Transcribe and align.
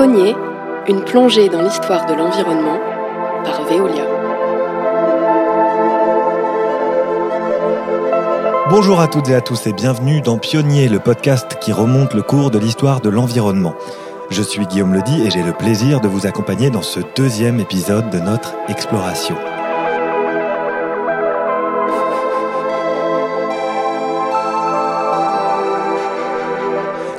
Pionnier, 0.00 0.34
une 0.88 1.04
plongée 1.04 1.50
dans 1.50 1.60
l'histoire 1.60 2.06
de 2.06 2.14
l'environnement 2.14 2.78
par 3.44 3.62
Veolia. 3.64 4.06
Bonjour 8.70 8.98
à 8.98 9.08
toutes 9.08 9.28
et 9.28 9.34
à 9.34 9.42
tous 9.42 9.66
et 9.66 9.74
bienvenue 9.74 10.22
dans 10.22 10.38
Pionnier, 10.38 10.88
le 10.88 11.00
podcast 11.00 11.58
qui 11.60 11.74
remonte 11.74 12.14
le 12.14 12.22
cours 12.22 12.50
de 12.50 12.58
l'histoire 12.58 13.02
de 13.02 13.10
l'environnement. 13.10 13.74
Je 14.30 14.40
suis 14.40 14.66
Guillaume 14.66 14.94
Ledy 14.94 15.22
et 15.22 15.30
j'ai 15.30 15.42
le 15.42 15.52
plaisir 15.52 16.00
de 16.00 16.08
vous 16.08 16.26
accompagner 16.26 16.70
dans 16.70 16.80
ce 16.80 17.00
deuxième 17.14 17.60
épisode 17.60 18.08
de 18.08 18.20
notre 18.20 18.54
exploration. 18.68 19.36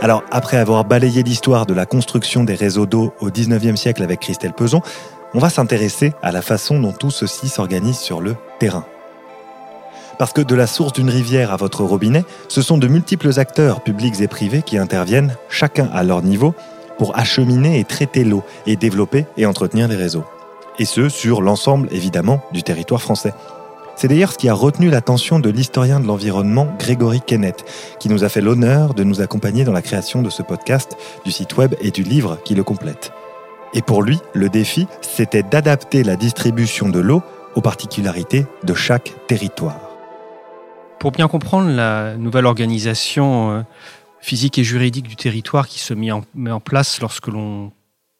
Alors, 0.04 0.24
après 0.32 0.58
avoir 0.58 0.84
balayé 0.84 1.22
l'histoire 1.22 1.68
de 1.68 1.76
la 1.76 1.86
construction 1.86 2.44
des 2.44 2.56
réseaux 2.56 2.88
d'eau 2.88 3.14
au 3.22 3.30
19e 3.30 3.76
siècle 3.76 4.02
avec 4.02 4.20
Christelle 4.20 4.54
Peson, 4.54 4.82
on 5.36 5.40
va 5.40 5.52
s'intéresser 5.52 6.14
à 6.24 6.32
la 6.32 6.42
façon 6.42 6.80
dont 6.80 6.92
tout 6.92 7.12
ceci 7.12 7.50
s'organise 7.50 8.00
sur 8.00 8.20
le 8.20 8.36
terrain. 8.58 8.84
Parce 10.18 10.34
que 10.34 10.42
de 10.42 10.56
la 10.56 10.66
source 10.66 10.94
d'une 10.94 11.12
rivière 11.12 11.54
à 11.54 11.56
votre 11.56 11.84
robinet, 11.84 12.26
ce 12.48 12.64
sont 12.64 12.80
de 12.80 12.88
multiples 12.88 13.40
acteurs 13.40 13.82
publics 13.82 14.20
et 14.22 14.28
privés 14.28 14.64
qui 14.64 14.80
interviennent, 14.80 15.36
chacun 15.50 15.88
à 15.94 16.02
leur 16.02 16.24
niveau, 16.24 16.56
pour 16.98 17.16
acheminer 17.16 17.80
et 17.80 17.84
traiter 17.84 18.24
l'eau 18.24 18.44
et 18.66 18.78
développer 18.78 19.28
et 19.38 19.46
entretenir 19.46 19.88
les 19.88 19.96
réseaux. 19.96 20.26
Et 20.80 20.86
ce, 20.86 21.10
sur 21.10 21.44
l'ensemble, 21.44 21.88
évidemment, 21.92 22.42
du 22.52 22.64
territoire 22.64 23.04
français. 23.04 23.34
C'est 24.02 24.08
d'ailleurs 24.08 24.32
ce 24.32 24.40
qui 24.40 24.50
a 24.50 24.56
retenu 24.56 24.90
l'attention 24.90 25.38
de 25.38 25.52
l'historien 25.52 26.00
de 26.00 26.08
l'environnement 26.08 26.76
Grégory 26.80 27.22
Kennett, 27.22 27.64
qui 28.00 28.10
nous 28.10 28.24
a 28.24 28.30
fait 28.30 28.42
l'honneur 28.42 28.96
de 28.96 29.04
nous 29.04 29.22
accompagner 29.22 29.64
dans 29.64 29.74
la 29.74 29.84
création 29.84 30.24
de 30.24 30.32
ce 30.32 30.42
podcast, 30.42 30.98
du 31.24 31.32
site 31.32 31.56
web 31.56 31.76
et 31.82 31.92
du 31.92 32.02
livre 32.02 32.40
qui 32.44 32.56
le 32.56 32.64
complète. 32.64 33.14
Et 33.76 33.84
pour 33.84 34.02
lui, 34.02 34.18
le 34.34 34.50
défi, 34.50 34.88
c'était 35.02 35.44
d'adapter 35.44 36.04
la 36.04 36.16
distribution 36.16 36.90
de 36.90 37.00
l'eau 37.00 37.22
aux 37.54 37.62
particularités 37.62 38.48
de 38.64 38.74
chaque 38.74 39.14
territoire. 39.28 39.80
Pour 41.00 41.12
bien 41.12 41.28
comprendre 41.28 41.70
la 41.70 42.18
nouvelle 42.18 42.48
organisation 42.48 43.52
euh, 43.52 43.62
physique 44.20 44.58
et 44.58 44.64
juridique 44.64 45.08
du 45.08 45.16
territoire 45.16 45.68
qui 45.68 45.78
se 45.78 45.94
met 45.94 46.10
en, 46.12 46.60
place 46.60 47.02
lorsque 47.02 47.28
l'on 47.28 47.72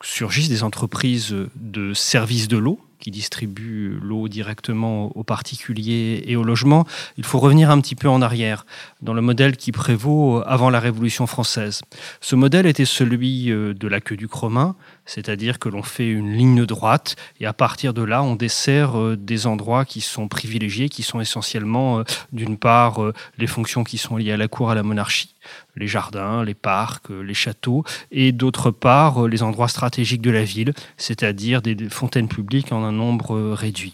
surgissent 0.04 0.50
des 0.50 0.62
entreprises 0.62 1.36
de 1.56 1.96
services 1.96 2.48
de 2.48 2.58
l'eau, 2.58 2.80
qui 3.02 3.12
distribue 3.12 4.00
l'eau 4.02 4.30
directement 4.30 5.12
aux 5.18 5.24
particuliers 5.24 6.24
et 6.26 6.38
aux 6.38 6.44
logements, 6.44 6.86
il 7.18 7.26
faut 7.26 7.40
revenir 7.40 7.70
un 7.70 7.82
petit 7.82 7.96
peu 7.96 8.08
en 8.08 8.22
arrière, 8.22 8.66
dans 9.02 9.14
le 9.14 9.22
modèle 9.22 9.58
qui 9.58 9.74
prévaut 9.74 10.42
avant 10.46 10.70
la 10.70 10.80
Révolution 10.80 11.28
française. 11.28 11.82
Ce 12.22 12.36
modèle 12.36 12.66
était 12.66 12.86
celui 12.86 13.52
euh, 13.52 13.74
de 13.74 13.88
la 13.88 14.00
queue 14.00 14.16
du 14.16 14.28
Cromin, 14.28 14.76
c'est-à-dire 15.06 15.60
que 15.60 15.68
l'on 15.68 15.84
fait 15.84 16.08
une 16.08 16.32
ligne 16.32 16.66
droite 16.66 17.16
et 17.40 17.46
à 17.46 17.54
partir 17.54 17.94
de 17.94 18.04
là, 18.04 18.24
on 18.24 18.36
dessert 18.36 18.98
euh, 18.98 19.18
des 19.18 19.48
endroits 19.48 19.84
qui 19.84 20.00
sont 20.00 20.28
privilégiés, 20.28 20.88
qui 20.88 21.04
sont 21.04 21.20
essentiellement, 21.20 22.00
euh, 22.00 22.04
d'une 22.32 22.58
part, 22.58 23.00
les 23.38 23.48
fonctions 23.48 23.84
qui 23.84 23.98
sont 23.98 24.18
liées 24.18 24.32
à 24.32 24.38
la 24.38 24.48
cour, 24.48 24.70
à 24.70 24.76
la 24.76 24.84
monarchie, 24.84 25.34
les 25.76 25.88
jardins, 25.88 26.44
les 26.44 26.54
parcs, 26.54 27.10
les 27.10 27.34
châteaux, 27.34 27.84
et 28.12 28.32
d'autre 28.32 28.72
part, 28.72 29.28
les 29.28 29.44
endroits 29.44 29.68
stratégiques 29.68 30.22
de 30.22 30.32
la 30.32 30.44
ville, 30.44 30.74
c'est-à-dire 30.98 31.62
des 31.62 31.76
fontaines 31.90 32.28
publiques 32.28 32.72
en 32.72 32.92
nombre 32.92 33.36
euh, 33.36 33.54
réduit. 33.54 33.94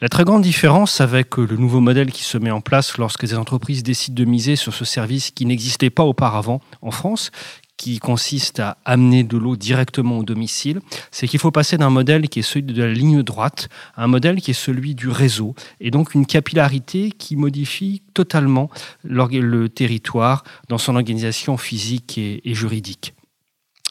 La 0.00 0.08
très 0.08 0.22
grande 0.22 0.42
différence 0.42 1.00
avec 1.00 1.36
le 1.36 1.56
nouveau 1.56 1.80
modèle 1.80 2.12
qui 2.12 2.22
se 2.22 2.38
met 2.38 2.52
en 2.52 2.60
place 2.60 2.98
lorsque 2.98 3.26
des 3.26 3.34
entreprises 3.34 3.82
décident 3.82 4.14
de 4.14 4.24
miser 4.24 4.54
sur 4.54 4.72
ce 4.72 4.84
service 4.84 5.32
qui 5.32 5.44
n'existait 5.44 5.90
pas 5.90 6.04
auparavant 6.04 6.60
en 6.82 6.92
France, 6.92 7.32
qui 7.78 7.98
consiste 8.00 8.60
à 8.60 8.76
amener 8.84 9.24
de 9.24 9.38
l'eau 9.38 9.56
directement 9.56 10.18
au 10.18 10.24
domicile, 10.24 10.80
c'est 11.10 11.26
qu'il 11.26 11.40
faut 11.40 11.50
passer 11.50 11.78
d'un 11.78 11.88
modèle 11.88 12.28
qui 12.28 12.40
est 12.40 12.42
celui 12.42 12.64
de 12.64 12.82
la 12.82 12.92
ligne 12.92 13.22
droite 13.22 13.70
à 13.96 14.04
un 14.04 14.08
modèle 14.08 14.42
qui 14.42 14.50
est 14.50 14.54
celui 14.54 14.94
du 14.94 15.08
réseau, 15.08 15.54
et 15.80 15.90
donc 15.90 16.12
une 16.12 16.26
capillarité 16.26 17.10
qui 17.16 17.36
modifie 17.36 18.02
totalement 18.12 18.68
le 19.04 19.68
territoire 19.68 20.44
dans 20.68 20.78
son 20.78 20.96
organisation 20.96 21.56
physique 21.56 22.18
et 22.18 22.54
juridique. 22.54 23.14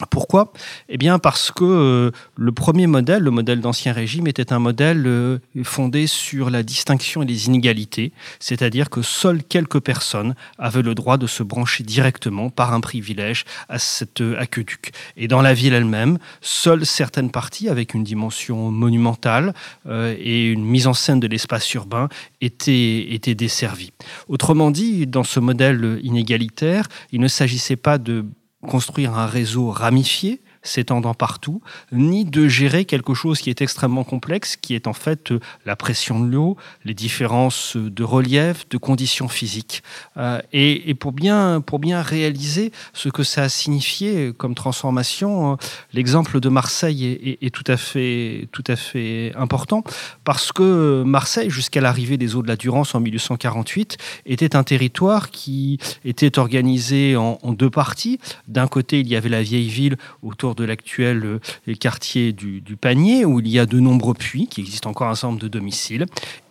Pourquoi? 0.06 0.54
Eh 0.90 0.98
bien 0.98 1.18
parce 1.18 1.52
que 1.52 1.64
euh, 1.64 2.12
le 2.36 2.52
premier 2.52 2.86
modèle, 2.86 3.24
le 3.24 3.32
modèle 3.32 3.62
d'Ancien 3.62 3.94
Régime, 3.94 4.28
était 4.28 4.54
un 4.54 4.60
modèle 4.60 5.04
euh, 5.08 5.40
fondé 5.64 6.06
sur 6.06 6.52
la 6.52 6.62
distinction 6.62 7.24
et 7.24 7.26
les 7.26 7.48
inégalités, 7.48 8.12
c'est-à-dire 8.40 8.92
que 8.92 9.02
seules 9.02 9.44
quelques 9.44 9.80
personnes 9.80 10.36
avaient 10.60 10.84
le 10.84 10.94
droit 10.94 11.18
de 11.18 11.26
se 11.26 11.42
brancher 11.42 11.84
directement 11.84 12.52
par 12.52 12.74
un 12.74 12.80
privilège 12.80 13.46
à 13.70 13.80
cet 13.80 14.22
euh, 14.22 14.40
aqueduc. 14.40 14.92
Et 15.16 15.28
dans 15.28 15.42
la 15.42 15.56
ville 15.56 15.74
elle-même, 15.74 16.20
seules 16.42 16.86
certaines 16.86 17.32
parties 17.32 17.68
avec 17.68 17.96
une 17.96 18.04
dimension 18.04 18.70
monumentale 18.70 19.54
et 19.90 20.52
une 20.52 20.64
mise 20.64 20.88
en 20.88 20.94
scène 20.94 21.20
de 21.20 21.28
l'espace 21.28 21.74
urbain 21.74 22.10
étaient, 22.42 23.14
étaient 23.14 23.36
desservies. 23.36 23.92
Autrement 24.28 24.72
dit, 24.72 25.08
dans 25.08 25.24
ce 25.24 25.40
modèle 25.40 26.00
inégalitaire, 26.04 26.88
il 27.12 27.20
ne 27.20 27.28
s'agissait 27.28 27.76
pas 27.76 27.98
de 27.98 28.26
construire 28.68 29.18
un 29.18 29.26
réseau 29.26 29.72
ramifié 29.72 30.42
s'étendant 30.68 31.14
partout, 31.14 31.62
ni 31.92 32.26
de 32.26 32.48
gérer 32.48 32.86
quelque 32.86 33.14
chose 33.14 33.40
qui 33.40 33.50
est 33.50 33.62
extrêmement 33.62 34.04
complexe, 34.04 34.56
qui 34.56 34.76
est 34.76 34.88
en 34.88 34.94
fait 34.94 35.32
euh, 35.32 35.40
la 35.66 35.76
pression 35.76 36.20
de 36.20 36.32
l'eau, 36.32 36.58
les 36.86 36.94
différences 36.94 37.78
de 37.78 38.04
relief, 38.04 38.68
de 38.70 38.78
conditions 38.78 39.28
physiques. 39.28 39.84
Euh, 40.18 40.40
et, 40.54 40.94
pour, 40.94 41.12
bien, 41.12 41.62
pour 41.62 41.80
bien 41.80 42.02
réaliser 42.02 42.72
ce 42.94 43.10
que 43.10 43.24
ça 43.24 43.44
a 43.44 43.50
signifié 43.50 44.34
comme 44.38 44.56
transformation, 44.56 45.54
euh, 45.54 45.56
l'exemple 45.94 46.40
de 46.40 46.50
Marseille 46.50 47.38
est, 47.42 47.54
tout, 47.54 47.64
à 47.68 47.78
fait, 47.78 48.48
tout 48.52 48.64
à 48.68 48.76
fait 48.76 49.34
important, 49.36 49.84
parce 50.24 50.52
que 50.52 51.04
Marseille, 51.04 51.50
jusqu'à 51.50 51.82
l'arrivée 51.82 52.18
des 52.18 52.36
eaux 52.36 52.42
de 52.42 52.48
la 52.48 52.56
Durance 52.56 52.94
en 52.96 53.00
1848, 53.00 53.98
était 54.26 54.56
un 54.56 54.64
territoire 54.64 55.32
qui 55.32 55.80
était 56.04 56.40
organisé 56.40 57.16
en, 57.16 57.40
en 57.42 57.54
deux 57.54 57.70
parties. 57.70 58.20
D'un 58.48 58.68
côté, 58.68 59.00
il 59.00 59.08
y 59.08 59.16
avait 59.16 59.30
la 59.30 59.42
vieille 59.42 59.70
ville 59.70 59.98
autour 60.22 60.56
de 60.58 60.66
l'actuel 60.66 61.24
euh, 61.26 61.76
quartier 61.80 62.34
du, 62.34 62.62
Panier, 62.80 63.24
où 63.24 63.40
il 63.40 63.48
y 63.48 63.60
a 63.60 63.66
de 63.66 63.80
nombreux 63.80 64.14
puits, 64.14 64.48
qui 64.48 64.62
existent 64.62 64.90
encore 64.90 65.08
un 65.08 65.16
certain 65.16 65.38
de 65.38 65.48
domiciles, 65.48 66.06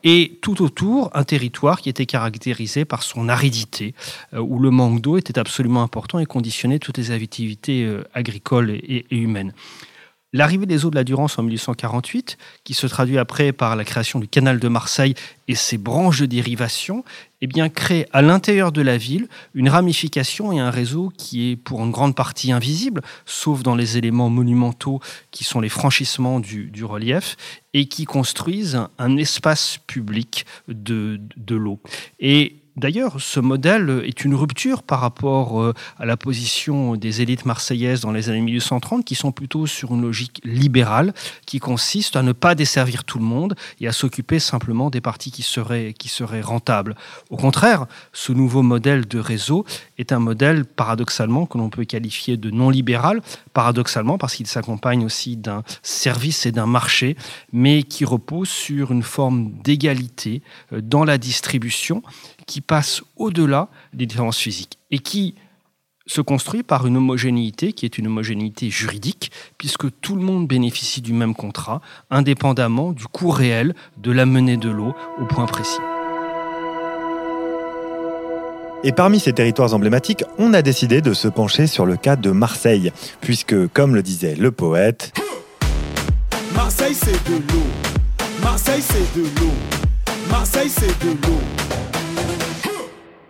et 0.04 0.38
tout 0.40 0.62
autour, 0.62 1.10
un 1.14 1.24
territoire 1.24 1.80
qui 1.80 1.88
était 1.88 2.06
caractérisé 2.06 2.84
par 2.84 3.02
son 3.02 3.28
aridité, 3.28 3.94
euh, 4.32 4.38
où 4.38 4.58
le 4.58 4.70
manque 4.70 5.02
d'eau 5.02 5.18
était 5.18 5.38
absolument 5.38 5.82
important 5.82 6.18
et 6.18 6.26
conditionnait 6.26 6.78
toutes 6.78 6.98
les 6.98 7.10
activités 7.10 7.84
euh, 7.84 8.04
agricoles 8.14 8.70
et 8.70 9.04
humaines. 9.10 9.52
L'arrivée 10.36 10.66
des 10.66 10.84
eaux 10.84 10.90
de 10.90 10.96
la 10.96 11.04
Durance 11.04 11.38
en 11.38 11.44
1848, 11.44 12.36
qui 12.62 12.74
se 12.74 12.86
traduit 12.86 13.16
après 13.16 13.52
par 13.52 13.74
la 13.74 13.84
création 13.84 14.18
du 14.18 14.28
canal 14.28 14.58
de 14.58 14.68
Marseille 14.68 15.14
et 15.48 15.54
ses 15.54 15.78
branches 15.78 16.20
de 16.20 16.26
dérivation, 16.26 17.04
eh 17.40 17.46
bien, 17.46 17.68
crée 17.68 18.06
à 18.12 18.22
l'intérieur 18.22 18.72
de 18.72 18.82
la 18.82 18.96
ville 18.96 19.28
une 19.54 19.68
ramification 19.68 20.52
et 20.52 20.58
un 20.58 20.70
réseau 20.70 21.12
qui 21.16 21.50
est 21.50 21.56
pour 21.56 21.82
une 21.84 21.90
grande 21.90 22.14
partie 22.14 22.52
invisible, 22.52 23.02
sauf 23.24 23.62
dans 23.62 23.74
les 23.74 23.98
éléments 23.98 24.30
monumentaux 24.30 25.00
qui 25.30 25.44
sont 25.44 25.60
les 25.60 25.68
franchissements 25.68 26.40
du, 26.40 26.84
relief, 26.84 27.36
et 27.74 27.86
qui 27.86 28.04
construisent 28.04 28.80
un, 28.98 29.16
espace 29.16 29.78
public 29.86 30.46
de, 30.68 31.20
de 31.36 31.56
l'eau. 31.56 31.80
Et 32.20 32.56
D'ailleurs, 32.76 33.22
ce 33.22 33.40
modèle 33.40 34.02
est 34.04 34.26
une 34.26 34.34
rupture 34.34 34.82
par 34.82 35.00
rapport 35.00 35.62
euh, 35.62 35.72
à 35.98 36.04
la 36.04 36.18
position 36.18 36.94
des 36.94 37.22
élites 37.22 37.46
marseillaises 37.46 38.02
dans 38.02 38.12
les 38.12 38.28
années 38.28 38.42
1830, 38.42 39.02
qui 39.02 39.14
sont 39.14 39.32
plutôt 39.32 39.66
sur 39.66 39.94
une 39.94 40.02
logique 40.02 40.42
libérale, 40.44 41.14
qui 41.46 41.58
consiste 41.58 42.16
à 42.16 42.22
ne 42.22 42.32
pas 42.32 42.54
desservir 42.54 43.04
tout 43.04 43.18
le 43.18 43.24
monde 43.24 43.54
et 43.80 43.88
à 43.88 43.92
s'occuper 43.92 44.38
simplement 44.38 44.90
des 44.90 45.00
parties 45.00 45.30
qui 45.30 45.40
seraient, 45.40 45.94
qui 45.94 46.10
seraient 46.10 46.42
rentables. 46.42 46.96
Au 47.30 47.38
contraire, 47.38 47.86
ce 48.12 48.32
nouveau 48.32 48.60
modèle 48.62 49.08
de 49.08 49.18
réseau 49.18 49.64
est 49.96 50.12
un 50.12 50.18
modèle 50.18 50.66
paradoxalement 50.66 51.46
que 51.46 51.56
l'on 51.56 51.70
peut 51.70 51.84
qualifier 51.84 52.36
de 52.36 52.50
non 52.50 52.68
libéral, 52.68 53.22
paradoxalement 53.54 54.18
parce 54.18 54.34
qu'il 54.34 54.46
s'accompagne 54.46 55.02
aussi 55.02 55.38
d'un 55.38 55.62
service 55.82 56.44
et 56.44 56.52
d'un 56.52 56.66
marché, 56.66 57.16
mais 57.54 57.84
qui 57.84 58.04
repose 58.04 58.50
sur 58.50 58.92
une 58.92 59.02
forme 59.02 59.52
d'égalité 59.64 60.42
euh, 60.74 60.82
dans 60.82 61.04
la 61.04 61.16
distribution 61.16 62.02
qui 62.46 62.60
passe 62.60 63.02
au-delà 63.16 63.68
des 63.92 64.06
différences 64.06 64.38
physiques 64.38 64.78
et 64.90 64.98
qui 64.98 65.34
se 66.06 66.20
construit 66.20 66.62
par 66.62 66.86
une 66.86 66.96
homogénéité 66.96 67.72
qui 67.72 67.84
est 67.84 67.98
une 67.98 68.06
homogénéité 68.06 68.70
juridique, 68.70 69.32
puisque 69.58 69.86
tout 70.00 70.14
le 70.14 70.22
monde 70.22 70.46
bénéficie 70.46 71.02
du 71.02 71.12
même 71.12 71.34
contrat, 71.34 71.80
indépendamment 72.10 72.92
du 72.92 73.06
coût 73.06 73.30
réel 73.30 73.74
de 73.98 74.12
la 74.12 74.24
menée 74.24 74.56
de 74.56 74.70
l'eau 74.70 74.94
au 75.20 75.24
point 75.26 75.46
précis. 75.46 75.80
Et 78.84 78.92
parmi 78.92 79.18
ces 79.18 79.32
territoires 79.32 79.74
emblématiques, 79.74 80.22
on 80.38 80.54
a 80.54 80.62
décidé 80.62 81.00
de 81.00 81.12
se 81.12 81.26
pencher 81.26 81.66
sur 81.66 81.86
le 81.86 81.96
cas 81.96 82.14
de 82.14 82.30
Marseille, 82.30 82.92
puisque, 83.20 83.66
comme 83.68 83.96
le 83.96 84.02
disait 84.02 84.36
le 84.36 84.52
poète, 84.52 85.12
Marseille 86.54 86.94
c'est 86.94 87.28
de 87.28 87.36
l'eau, 87.52 87.64
Marseille 88.42 88.82
c'est 88.82 89.18
de 89.18 89.24
l'eau, 89.40 89.52
Marseille 90.30 90.70
c'est 90.70 91.04
de 91.04 91.10
l'eau. 91.26 91.95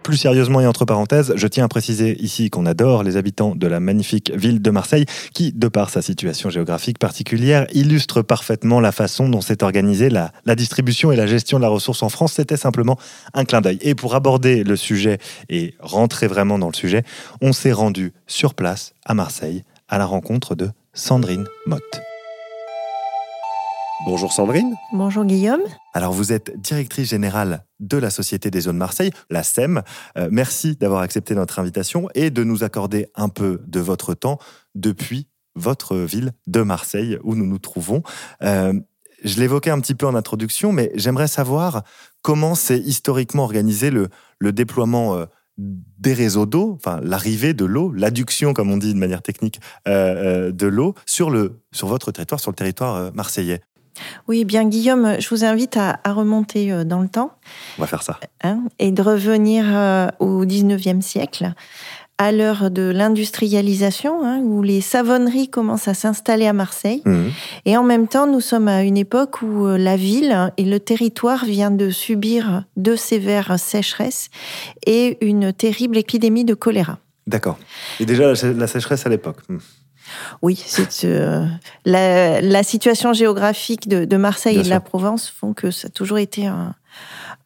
Plus 0.06 0.18
sérieusement 0.18 0.60
et 0.60 0.68
entre 0.68 0.84
parenthèses, 0.84 1.32
je 1.34 1.48
tiens 1.48 1.64
à 1.64 1.68
préciser 1.68 2.16
ici 2.22 2.48
qu'on 2.48 2.64
adore 2.64 3.02
les 3.02 3.16
habitants 3.16 3.56
de 3.56 3.66
la 3.66 3.80
magnifique 3.80 4.30
ville 4.32 4.62
de 4.62 4.70
Marseille, 4.70 5.04
qui, 5.34 5.50
de 5.50 5.66
par 5.66 5.90
sa 5.90 6.00
situation 6.00 6.48
géographique 6.48 7.00
particulière, 7.00 7.66
illustre 7.72 8.22
parfaitement 8.22 8.78
la 8.78 8.92
façon 8.92 9.28
dont 9.28 9.40
s'est 9.40 9.64
organisée 9.64 10.08
la, 10.08 10.30
distribution 10.54 11.10
et 11.10 11.16
la 11.16 11.26
gestion 11.26 11.58
de 11.58 11.62
la 11.62 11.68
ressource 11.68 12.04
en 12.04 12.08
France. 12.08 12.34
C'était 12.34 12.56
simplement 12.56 13.00
un 13.34 13.44
clin 13.44 13.60
d'œil. 13.60 13.78
Et 13.80 13.96
pour 13.96 14.14
aborder 14.14 14.62
le 14.62 14.76
sujet 14.76 15.18
et 15.48 15.74
rentrer 15.80 16.28
vraiment 16.28 16.60
dans 16.60 16.68
le 16.68 16.76
sujet, 16.76 17.02
on 17.40 17.52
s'est 17.52 17.72
rendu 17.72 18.12
sur 18.28 18.54
place 18.54 18.94
à 19.04 19.14
Marseille 19.14 19.64
à 19.88 19.98
la 19.98 20.06
rencontre 20.06 20.54
de 20.54 20.70
Sandrine 20.94 21.48
Motte. 21.66 22.00
Bonjour 24.04 24.32
Sandrine. 24.32 24.74
Bonjour 24.92 25.24
Guillaume. 25.24 25.62
Alors 25.94 26.12
vous 26.12 26.30
êtes 26.30 26.60
directrice 26.60 27.08
générale 27.08 27.64
de 27.80 27.96
la 27.96 28.10
Société 28.10 28.50
des 28.50 28.60
zones 28.60 28.76
Marseille, 28.76 29.10
la 29.30 29.42
SEM. 29.42 29.82
Euh, 30.18 30.28
merci 30.30 30.76
d'avoir 30.76 31.00
accepté 31.00 31.34
notre 31.34 31.58
invitation 31.58 32.08
et 32.14 32.30
de 32.30 32.44
nous 32.44 32.62
accorder 32.62 33.06
un 33.14 33.30
peu 33.30 33.62
de 33.66 33.80
votre 33.80 34.12
temps 34.12 34.38
depuis 34.74 35.28
votre 35.54 35.96
ville 35.96 36.32
de 36.46 36.60
Marseille 36.60 37.18
où 37.24 37.34
nous 37.34 37.46
nous 37.46 37.58
trouvons. 37.58 38.02
Euh, 38.42 38.74
je 39.24 39.40
l'évoquais 39.40 39.70
un 39.70 39.80
petit 39.80 39.94
peu 39.94 40.06
en 40.06 40.14
introduction, 40.14 40.72
mais 40.72 40.92
j'aimerais 40.94 41.26
savoir 41.26 41.82
comment 42.20 42.54
s'est 42.54 42.78
historiquement 42.78 43.44
organisé 43.44 43.90
le, 43.90 44.08
le 44.38 44.52
déploiement 44.52 45.16
euh, 45.16 45.24
des 45.56 46.12
réseaux 46.12 46.44
d'eau, 46.44 46.74
enfin 46.76 47.00
l'arrivée 47.02 47.54
de 47.54 47.64
l'eau, 47.64 47.90
l'adduction, 47.92 48.52
comme 48.52 48.70
on 48.70 48.76
dit 48.76 48.92
de 48.92 48.98
manière 48.98 49.22
technique, 49.22 49.58
euh, 49.88 50.52
de 50.52 50.66
l'eau 50.66 50.94
sur, 51.06 51.30
le, 51.30 51.62
sur 51.72 51.88
votre 51.88 52.12
territoire, 52.12 52.40
sur 52.40 52.50
le 52.50 52.56
territoire 52.56 53.10
marseillais. 53.14 53.62
Oui, 54.28 54.44
bien 54.44 54.64
Guillaume, 54.68 55.16
je 55.18 55.28
vous 55.28 55.44
invite 55.44 55.76
à, 55.76 55.98
à 56.04 56.12
remonter 56.12 56.72
euh, 56.72 56.84
dans 56.84 57.00
le 57.00 57.08
temps 57.08 57.32
On 57.78 57.82
va 57.82 57.86
faire 57.86 58.02
ça. 58.02 58.18
hein, 58.42 58.60
et 58.78 58.90
de 58.90 59.02
revenir 59.02 59.64
euh, 59.68 60.08
au 60.18 60.44
19e 60.44 61.00
siècle, 61.00 61.52
à 62.18 62.32
l'heure 62.32 62.70
de 62.70 62.82
l'industrialisation, 62.82 64.24
hein, 64.24 64.40
où 64.42 64.62
les 64.62 64.80
savonneries 64.80 65.48
commencent 65.48 65.88
à 65.88 65.92
s'installer 65.94 66.46
à 66.46 66.52
Marseille. 66.54 67.02
Mhm. 67.04 67.30
Et 67.66 67.76
en 67.76 67.82
même 67.82 68.08
temps, 68.08 68.26
nous 68.26 68.40
sommes 68.40 68.68
à 68.68 68.82
une 68.82 68.96
époque 68.96 69.42
où 69.42 69.66
euh, 69.66 69.76
la 69.76 69.96
ville 69.96 70.50
et 70.56 70.64
le 70.64 70.80
territoire 70.80 71.44
viennent 71.44 71.76
de 71.76 71.90
subir 71.90 72.64
deux 72.76 72.96
sévères 72.96 73.58
sécheresses 73.58 74.30
et 74.86 75.18
une 75.26 75.52
terrible 75.52 75.98
épidémie 75.98 76.44
de 76.46 76.54
choléra. 76.54 76.98
D'accord. 77.26 77.58
Et 78.00 78.06
déjà 78.06 78.32
la, 78.32 78.52
la 78.52 78.66
sécheresse 78.66 79.04
à 79.04 79.08
l'époque. 79.10 79.38
Oui, 80.42 80.62
c'est 80.66 81.04
euh, 81.04 81.44
la, 81.84 82.40
la 82.40 82.62
situation 82.62 83.12
géographique 83.12 83.88
de, 83.88 84.04
de 84.04 84.16
Marseille 84.16 84.54
Bien 84.54 84.62
et 84.62 84.64
de 84.64 84.70
la. 84.70 84.80
Provence 84.80 85.28
font 85.28 85.52
que 85.52 85.70
ça 85.70 85.88
a 85.88 85.90
toujours 85.90 86.18
été 86.18 86.46
un, 86.46 86.74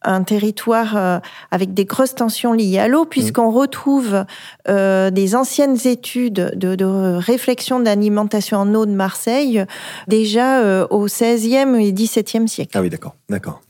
un 0.03 0.23
territoire 0.23 0.97
euh, 0.97 1.19
avec 1.51 1.73
des 1.73 1.85
grosses 1.85 2.15
tensions 2.15 2.53
liées 2.53 2.79
à 2.79 2.89
l'eau, 2.89 3.05
puisqu'on 3.05 3.51
retrouve 3.51 4.25
euh, 4.69 5.11
des 5.11 5.35
anciennes 5.35 5.79
études 5.87 6.53
de, 6.55 6.75
de 6.75 7.17
réflexion 7.17 7.81
d'alimentation 7.81 8.59
en 8.59 8.75
eau 8.75 8.85
de 8.85 8.93
Marseille 8.93 9.65
déjà 10.09 10.85
au 10.91 11.07
16e 11.07 11.77
et 11.81 11.93
17e 11.93 12.47
siècle. 12.47 12.73
Ah 12.75 12.83
oui, 12.83 12.91
d'accord, 12.91 13.15
d'accord. 13.29 13.63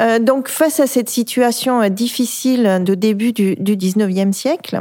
Euh, 0.00 0.18
donc, 0.18 0.48
face 0.48 0.80
à 0.80 0.86
cette 0.86 1.10
situation 1.10 1.82
euh, 1.82 1.88
difficile 1.88 2.82
de 2.84 2.94
début 2.94 3.32
du, 3.32 3.54
du 3.56 3.76
19e 3.76 4.32
siècle, 4.32 4.80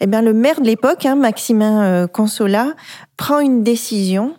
eh 0.00 0.06
bien, 0.06 0.22
le 0.22 0.32
maire 0.32 0.60
de 0.60 0.66
l'époque, 0.66 1.04
hein, 1.06 1.14
Maximin 1.16 1.84
euh, 1.84 2.06
Consola, 2.06 2.74
prend 3.16 3.40
une 3.40 3.62
décision 3.62 4.34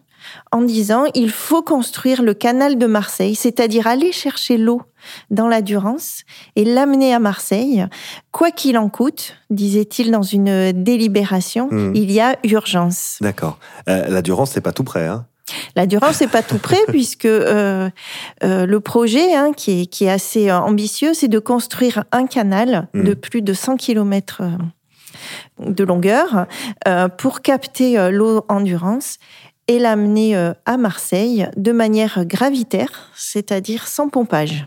en 0.51 0.61
disant 0.61 1.05
il 1.15 1.31
faut 1.31 1.63
construire 1.63 2.21
le 2.21 2.33
canal 2.33 2.77
de 2.77 2.85
Marseille, 2.85 3.35
c'est-à-dire 3.35 3.87
aller 3.87 4.11
chercher 4.11 4.57
l'eau 4.57 4.81
dans 5.31 5.47
la 5.47 5.61
Durance 5.63 6.21
et 6.55 6.63
l'amener 6.63 7.13
à 7.13 7.19
Marseille, 7.19 7.85
quoi 8.31 8.51
qu'il 8.51 8.77
en 8.77 8.87
coûte, 8.87 9.35
disait-il 9.49 10.11
dans 10.11 10.21
une 10.21 10.71
délibération, 10.83 11.69
Mhm. 11.71 11.95
il 11.95 12.11
y 12.11 12.19
a 12.21 12.37
urgence. 12.43 13.17
D'accord. 13.19 13.57
Euh, 13.89 14.07
la 14.09 14.21
Durance, 14.21 14.51
c'est 14.51 14.61
pas 14.61 14.73
tout 14.73 14.83
près. 14.83 15.07
Hein 15.07 15.25
La 15.75 15.85
Durance 15.85 16.21
n'est 16.21 16.27
pas 16.27 16.43
tout 16.43 16.57
près 16.57 16.79
puisque 16.87 17.25
euh, 17.25 17.89
euh, 18.43 18.65
le 18.65 18.79
projet, 18.79 19.33
hein, 19.35 19.51
qui, 19.55 19.81
est, 19.81 19.85
qui 19.85 20.05
est 20.05 20.09
assez 20.11 20.49
euh, 20.49 20.57
ambitieux, 20.59 21.13
c'est 21.13 21.27
de 21.27 21.39
construire 21.39 22.03
un 22.11 22.25
canal 22.27 22.87
Mhm. 22.93 23.03
de 23.03 23.13
plus 23.13 23.41
de 23.41 23.53
100 23.53 23.77
km 23.77 24.41
de 25.59 25.83
longueur 25.83 26.45
euh, 26.87 27.07
pour 27.09 27.41
capter 27.41 28.11
l'eau 28.11 28.43
en 28.49 28.61
Durance 28.61 29.17
et 29.67 29.79
l'amener 29.79 30.35
à 30.65 30.77
Marseille 30.77 31.47
de 31.55 31.71
manière 31.71 32.25
gravitaire, 32.25 33.09
c'est-à-dire 33.15 33.87
sans 33.87 34.09
pompage. 34.09 34.65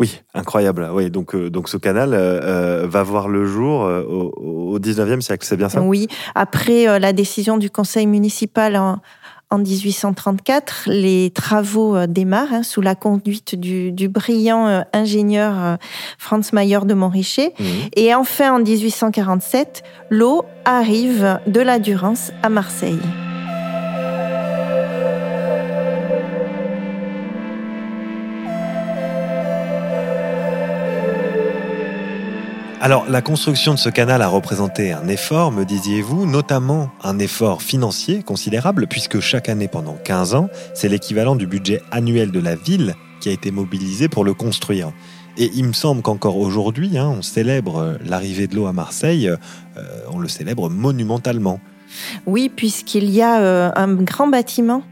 Oui, 0.00 0.22
incroyable. 0.32 0.88
Oui, 0.92 1.10
donc, 1.10 1.34
euh, 1.34 1.50
donc 1.50 1.68
ce 1.68 1.76
canal 1.76 2.10
euh, 2.14 2.86
va 2.88 3.02
voir 3.02 3.26
le 3.28 3.44
jour 3.46 3.84
euh, 3.84 4.04
au, 4.04 4.74
au 4.74 4.78
19e 4.78 5.20
siècle, 5.20 5.44
c'est 5.44 5.56
bien 5.56 5.68
ça? 5.68 5.80
Oui, 5.80 6.06
après 6.36 7.00
la 7.00 7.12
décision 7.12 7.58
du 7.58 7.68
conseil 7.68 8.06
municipal 8.06 8.76
en, 8.76 9.00
en 9.50 9.58
1834, 9.58 10.84
les 10.86 11.30
travaux 11.30 11.96
euh, 11.96 12.06
démarrent 12.06 12.52
hein, 12.52 12.62
sous 12.62 12.80
la 12.80 12.94
conduite 12.94 13.54
du, 13.54 13.92
du 13.92 14.08
brillant 14.08 14.66
euh, 14.66 14.80
ingénieur 14.92 15.54
euh, 15.58 15.76
Franz 16.18 16.50
Mayer 16.52 16.80
de 16.84 16.94
Montricher. 16.94 17.54
Mhm. 17.58 17.66
Et 17.96 18.14
enfin, 18.14 18.54
en 18.54 18.58
1847, 18.58 19.82
l'eau 20.10 20.44
arrive 20.64 21.40
de 21.46 21.60
la 21.60 21.78
Durance 21.78 22.30
à 22.42 22.50
Marseille. 22.50 23.00
Alors, 32.80 33.06
la 33.08 33.22
construction 33.22 33.74
de 33.74 33.78
ce 33.78 33.88
canal 33.88 34.22
a 34.22 34.28
représenté 34.28 34.92
un 34.92 35.08
effort, 35.08 35.50
me 35.50 35.64
disiez-vous, 35.64 36.26
notamment 36.26 36.90
un 37.02 37.18
effort 37.18 37.60
financier 37.60 38.22
considérable, 38.22 38.86
puisque 38.86 39.18
chaque 39.18 39.48
année 39.48 39.66
pendant 39.66 39.96
15 40.04 40.36
ans, 40.36 40.48
c'est 40.74 40.88
l'équivalent 40.88 41.34
du 41.34 41.48
budget 41.48 41.82
annuel 41.90 42.30
de 42.30 42.38
la 42.38 42.54
ville 42.54 42.94
qui 43.20 43.30
a 43.30 43.32
été 43.32 43.50
mobilisé 43.50 44.08
pour 44.08 44.24
le 44.24 44.32
construire. 44.32 44.92
Et 45.38 45.50
il 45.54 45.64
me 45.64 45.72
semble 45.72 46.02
qu'encore 46.02 46.38
aujourd'hui, 46.38 46.96
hein, 46.98 47.12
on 47.18 47.22
célèbre 47.22 47.78
euh, 47.78 47.94
l'arrivée 48.06 48.46
de 48.46 48.54
l'eau 48.54 48.66
à 48.66 48.72
Marseille, 48.72 49.28
euh, 49.28 49.36
on 50.12 50.20
le 50.20 50.28
célèbre 50.28 50.70
monumentalement. 50.70 51.58
Oui, 52.26 52.48
puisqu'il 52.48 53.10
y 53.10 53.22
a 53.22 53.40
euh, 53.40 53.70
un 53.74 53.92
grand 53.94 54.28
bâtiment, 54.28 54.82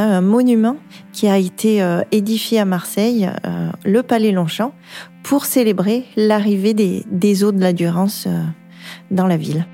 un 0.00 0.20
monument 0.20 0.76
qui 1.12 1.28
a 1.28 1.38
été 1.38 1.82
euh, 1.82 2.02
édifié 2.12 2.60
à 2.60 2.64
Marseille, 2.64 3.30
euh, 3.46 3.70
le 3.84 4.02
Palais 4.02 4.32
Longchamp, 4.32 4.72
pour 5.22 5.46
célébrer 5.46 6.04
l'arrivée 6.16 6.74
des, 6.74 7.44
eaux 7.44 7.52
de 7.52 7.60
la 7.60 7.72
Durance 7.72 8.26
euh, 8.26 8.42
dans 9.10 9.26
la 9.26 9.36
ville. 9.36 9.66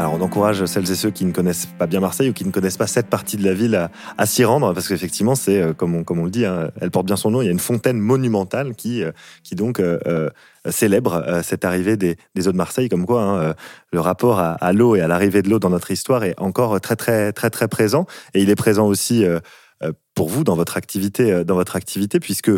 Alors 0.00 0.14
on 0.14 0.20
encourage 0.22 0.64
celles 0.64 0.90
et 0.90 0.94
ceux 0.94 1.10
qui 1.10 1.26
ne 1.26 1.30
connaissent 1.30 1.68
pas 1.78 1.86
bien 1.86 2.00
Marseille 2.00 2.30
ou 2.30 2.32
qui 2.32 2.46
ne 2.46 2.50
connaissent 2.50 2.78
pas 2.78 2.86
cette 2.86 3.08
partie 3.08 3.36
de 3.36 3.44
la 3.44 3.52
ville 3.52 3.90
à, 4.16 4.24
s'y 4.24 4.46
rendre 4.46 4.72
parce 4.72 4.88
qu'effectivement 4.88 5.34
c'est 5.34 5.60
euh, 5.60 5.74
comme 5.74 5.94
on, 5.94 6.24
le 6.24 6.30
dit, 6.30 6.46
hein, 6.46 6.70
elle 6.80 6.90
porte 6.90 7.04
bien 7.04 7.16
son 7.16 7.30
nom. 7.30 7.42
Il 7.42 7.44
y 7.44 7.48
a 7.48 7.52
une 7.52 7.58
fontaine 7.58 7.98
monumentale 7.98 8.74
qui 8.74 9.02
euh, 9.02 9.12
donc 9.52 9.78
euh, 9.78 9.98
euh, 10.06 10.30
célèbre 10.68 11.22
euh, 11.26 11.42
cette 11.42 11.64
arrivée 11.64 11.96
des, 11.96 12.16
eaux 12.46 12.52
de 12.52 12.56
Marseille. 12.56 12.88
Comme 12.88 13.06
quoi 13.06 13.22
hein, 13.22 13.38
euh, 13.38 13.54
le 13.92 14.00
rapport 14.00 14.38
à, 14.38 14.72
l'eau 14.72 14.96
et 14.96 15.00
à 15.00 15.08
l'arrivée 15.08 15.42
de 15.42 15.48
l'eau 15.48 15.58
dans 15.58 15.70
notre 15.70 15.90
histoire 15.90 16.24
est 16.24 16.38
encore 16.38 16.80
très 16.80 16.96
très 16.96 17.32
très 17.32 17.50
très 17.50 17.68
présent 17.68 18.06
et 18.34 18.42
il 18.42 18.50
est 18.50 18.56
présent 18.56 18.86
aussi 18.86 19.24
euh, 19.24 19.40
euh, 19.82 19.92
pour 20.14 20.28
vous 20.28 20.44
dans 20.44 20.56
votre 20.56 20.76
activité 20.76 21.32
euh, 21.32 21.44
dans 21.44 21.54
votre 21.54 21.74
activité 21.74 22.20
puisque 22.20 22.50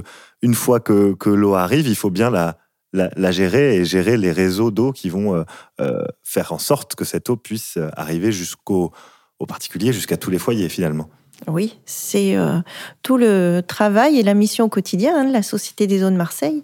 une 0.42 0.54
fois 0.54 0.80
que, 0.80 1.16
l'eau 1.26 1.54
arrive, 1.54 1.86
il 1.86 1.94
faut 1.94 2.10
bien 2.10 2.30
la 2.30 3.30
gérer 3.30 3.76
et 3.76 3.84
gérer 3.84 4.16
les 4.16 4.32
réseaux 4.32 4.72
d'eau 4.72 4.90
qui 4.90 5.08
vont 5.08 5.36
euh, 5.36 5.44
euh, 5.80 6.04
faire 6.24 6.52
en 6.52 6.58
sorte 6.58 6.96
que 6.96 7.04
cette 7.04 7.30
eau 7.30 7.36
puisse 7.36 7.76
euh, 7.76 7.88
arriver 7.96 8.32
jusqu'aux 8.32 8.92
aux 9.38 9.46
particuliers, 9.46 9.92
jusqu'à 9.92 10.16
tous 10.16 10.30
les 10.30 10.38
foyers 10.38 10.68
finalement. 10.68 11.08
Oui, 11.48 11.78
c'est 11.86 12.36
euh, 12.36 12.58
tout 13.02 13.16
le 13.16 13.62
travail 13.66 14.18
et 14.18 14.22
la 14.22 14.34
mission 14.34 14.66
au 14.66 14.68
quotidien 14.68 15.12
hein, 15.16 15.24
de 15.24 15.32
la 15.32 15.42
Société 15.42 15.86
des 15.86 16.04
eaux 16.04 16.10
de 16.10 16.16
Marseille. 16.16 16.62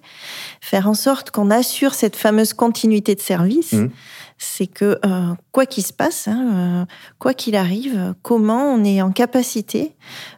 Faire 0.61 0.89
en 0.89 0.95
sorte 0.95 1.31
qu'on 1.31 1.51
assure 1.51 1.95
cette 1.95 2.17
fameuse 2.17 2.53
continuité 2.55 3.15
de 3.15 3.21
service. 3.21 3.73
Mhm. 3.73 3.91
C'est 4.41 4.69
que, 4.69 5.01
euh, 5.05 5.35
quoi 5.51 5.67
qu'il 5.67 5.83
se 5.85 5.93
passe, 5.93 6.29
hein, 6.29 6.47
euh, 6.55 6.85
quoi 7.19 7.35
qu'il 7.35 7.57
arrive, 7.57 8.15
comment 8.23 8.73
on 8.73 8.85
est 8.85 9.03
en 9.03 9.11
capacité 9.11 9.97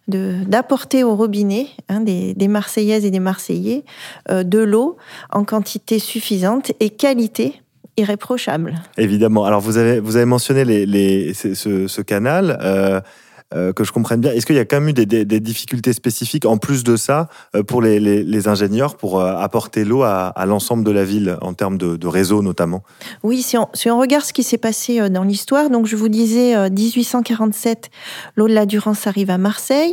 d'apporter 0.09 1.05
au 1.05 1.15
robinet 1.15 1.67
hein, 1.91 2.01
des, 2.01 2.33
des 2.35 2.49
Marseillaises 2.49 3.05
et 3.05 3.11
des 3.11 3.21
Marseillais 3.21 3.85
de 4.31 4.59
l'eau 4.59 4.97
en 5.31 5.45
quantité 5.45 5.99
suffisante 5.99 6.73
et 6.81 6.89
qualité 6.91 7.61
irréprochable. 7.99 8.81
Évidemment. 8.97 9.45
Alors 9.45 9.61
vous 9.61 9.77
avez 9.77 10.01
vous 10.01 10.17
avez 10.17 10.25
mentionné 10.25 10.65
les, 10.65 10.87
les 10.87 11.35
ce, 11.35 11.55
ce- 11.55 11.87
ce 11.87 12.01
canal. 12.01 12.59
Euh, 13.55 13.73
que 13.73 13.85
je 13.85 13.93
comprenne 13.93 14.21
bien, 14.21 14.33
est-ce 14.33 14.47
qu'il 14.47 14.57
y 14.57 14.61
a 14.61 14.65
quand 14.65 14.79
même 14.81 14.89
eu 14.91 14.93
des, 14.93 15.07
des- 15.07 15.25
des 15.25 15.41
difficultés 15.41 15.93
spécifiques 15.93 16.47
en 16.47 16.57
plus 16.59 16.85
de 16.85 16.97
ça 16.97 17.29
euh, 17.57 17.63
pour 17.63 17.83
les, 17.83 17.99
les- 18.01 18.23
les 18.23 18.49
ingénieurs 18.49 18.97
pour 18.97 19.21
euh, 19.21 19.35
apporter 19.37 19.85
l'eau 19.85 20.03
à, 20.03 20.27
à 20.29 20.47
l'ensemble 20.47 20.85
de 20.85 20.91
la 20.91 21.05
ville 21.05 21.37
en 21.43 21.53
termes 21.55 21.79
de, 21.79 21.97
de 21.97 22.07
réseau 22.07 22.43
notamment? 22.43 22.83
Oui, 23.23 23.43
si 23.43 23.57
on, 23.59 23.69
si 23.75 23.91
on 23.91 23.99
regarde 23.99 24.25
ce 24.25 24.33
qui 24.33 24.43
s'est 24.43 24.59
passé 24.59 25.11
dans 25.11 25.25
l'histoire, 25.25 25.69
donc 25.71 25.87
je 25.87 25.97
vous 25.97 26.09
disais, 26.09 26.55
euh, 26.57 26.69
1847, 26.71 27.91
l'eau 28.37 28.49
de 28.49 28.55
la 28.55 28.67
Durance 28.67 29.07
arrive 29.07 29.31
à 29.31 29.39
Marseille. 29.39 29.93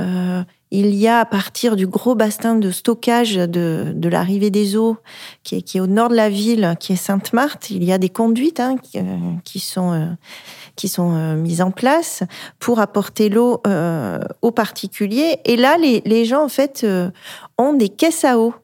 Euh, 0.00 0.42
il 0.70 0.92
y 0.94 1.06
a 1.06 1.20
à 1.20 1.24
partir 1.24 1.76
du 1.76 1.86
gros 1.86 2.16
bassin 2.16 2.56
de 2.56 2.72
stockage 2.72 3.36
de, 3.36 3.92
de 3.94 4.08
l'arrivée 4.08 4.50
des 4.50 4.76
eaux, 4.76 4.96
qui 5.44 5.56
est, 5.56 5.62
qui 5.62 5.76
est, 5.76 5.80
au 5.80 5.86
nord 5.86 6.08
de 6.08 6.16
la 6.16 6.28
ville, 6.28 6.74
qui 6.80 6.92
est 6.94 6.96
Sainte-Marthe, 6.96 7.70
il 7.70 7.84
y 7.84 7.92
a 7.92 7.98
des 7.98 8.08
conduites 8.08 8.58
hein, 8.58 8.76
qui, 8.82 8.98
qui, 9.44 9.60
sont 9.60 10.16
qui 10.76 10.88
sont 10.88 11.14
euh, 11.14 11.36
mises 11.36 11.62
en 11.62 11.70
place 11.70 12.22
pour 12.58 12.80
apporter 12.80 13.28
l'eau 13.28 13.60
euh, 13.66 14.18
aux 14.42 14.50
particuliers. 14.50 15.38
Et 15.44 15.56
là, 15.56 15.76
les, 15.78 16.02
les 16.04 16.24
gens, 16.24 16.44
en 16.44 16.48
fait, 16.48 16.82
euh, 16.84 17.10
ont 17.58 17.72
des 17.72 17.88
caisses 17.88 18.24
à 18.24 18.38
eau 18.38 18.54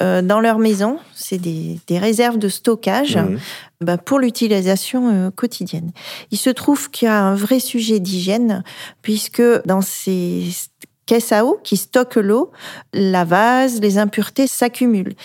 dans 0.00 0.40
leur 0.40 0.58
maison. 0.58 0.98
C'est 1.14 1.36
des, 1.36 1.78
des, 1.86 1.98
réserves 1.98 2.38
de 2.38 2.48
stockage 2.48 3.18
mmh. 3.18 3.36
bah, 3.82 3.98
pour 3.98 4.18
l'utilisation 4.18 5.30
quotidienne. 5.36 5.92
Il 6.30 6.38
se 6.38 6.48
trouve 6.48 6.90
qu'il 6.90 7.04
y 7.04 7.10
a 7.10 7.22
un 7.22 7.34
vrai 7.34 7.60
sujet 7.60 8.00
d'hygiène, 8.00 8.64
puisque 9.02 9.42
dans 9.66 9.82
ces 9.82 10.69
caisse 11.10 11.32
à 11.32 11.44
eau 11.44 11.58
qui 11.64 11.76
stocke 11.76 12.14
l'eau, 12.14 12.52
la 12.92 13.24
vase, 13.24 13.80
les 13.80 13.98
impuretés 13.98 14.46
s'accumulent. 14.46 15.16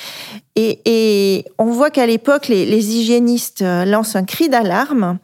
Et, 0.55 1.45
on 1.59 1.65
voit 1.65 1.91
qu'à 1.91 2.07
l'époque, 2.07 2.47
les, 2.47 2.65
les, 2.65 2.95
hygiénistes 2.95 3.61
euh, 3.61 3.85
lancent 3.85 4.15
un 4.15 4.23
cri 4.23 4.49
d'alarme 4.49 5.19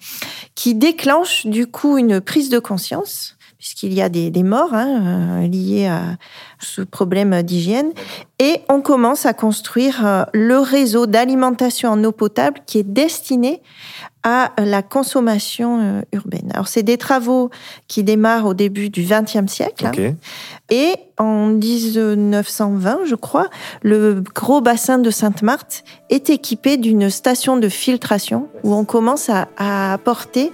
qui 0.53 0.75
déclenche 0.75 1.47
du 1.47 1.65
coup 1.65 1.97
une 1.97 2.21
prise 2.21 2.49
de 2.49 2.59
conscience 2.59 3.37
puisqu'il 3.61 3.93
y 3.93 4.01
a 4.01 4.09
des, 4.09 4.31
des 4.31 4.41
morts 4.41 4.73
hein, 4.73 5.43
euh, 5.43 5.47
liées 5.47 5.85
à 5.85 6.17
ce 6.57 6.81
problème 6.81 7.43
d'hygiène. 7.43 7.91
Et 8.39 8.61
on 8.69 8.81
commence 8.81 9.27
à 9.27 9.35
construire 9.35 10.03
euh, 10.03 10.23
le 10.33 10.57
réseau 10.57 11.05
d'alimentation 11.05 11.91
en 11.91 12.03
eau 12.03 12.11
potable 12.11 12.61
qui 12.65 12.79
est 12.79 12.83
destiné 12.83 13.61
à 14.23 14.51
la 14.57 14.81
consommation 14.81 15.79
euh, 15.79 16.01
urbaine. 16.11 16.49
Alors, 16.55 16.67
c'est 16.67 16.81
des 16.81 16.97
travaux 16.97 17.51
qui 17.87 18.03
démarrent 18.03 18.47
au 18.47 18.55
début 18.55 18.89
du 18.89 19.03
XXe 19.03 19.45
siècle. 19.45 19.85
Okay. 19.85 20.07
Hein, 20.07 20.15
et 20.71 20.95
en 21.19 21.49
1920, 21.49 23.01
je 23.05 23.15
crois, 23.15 23.47
le 23.83 24.23
gros 24.33 24.61
bassin 24.61 24.97
de 24.97 25.11
Sainte-Marthe 25.11 25.83
est 26.09 26.31
équipé 26.31 26.77
d'une 26.77 27.11
station 27.11 27.57
de 27.57 27.69
filtration 27.69 28.47
où 28.63 28.73
on 28.73 28.85
commence 28.85 29.29
à, 29.29 29.49
à 29.55 29.93
apporter 29.93 30.51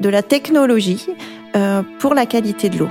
de 0.00 0.10
la 0.10 0.22
technologie 0.22 1.06
euh, 1.56 1.82
pour 1.98 2.14
la 2.14 2.26
qualité 2.26 2.68
de 2.68 2.78
l'eau. 2.78 2.88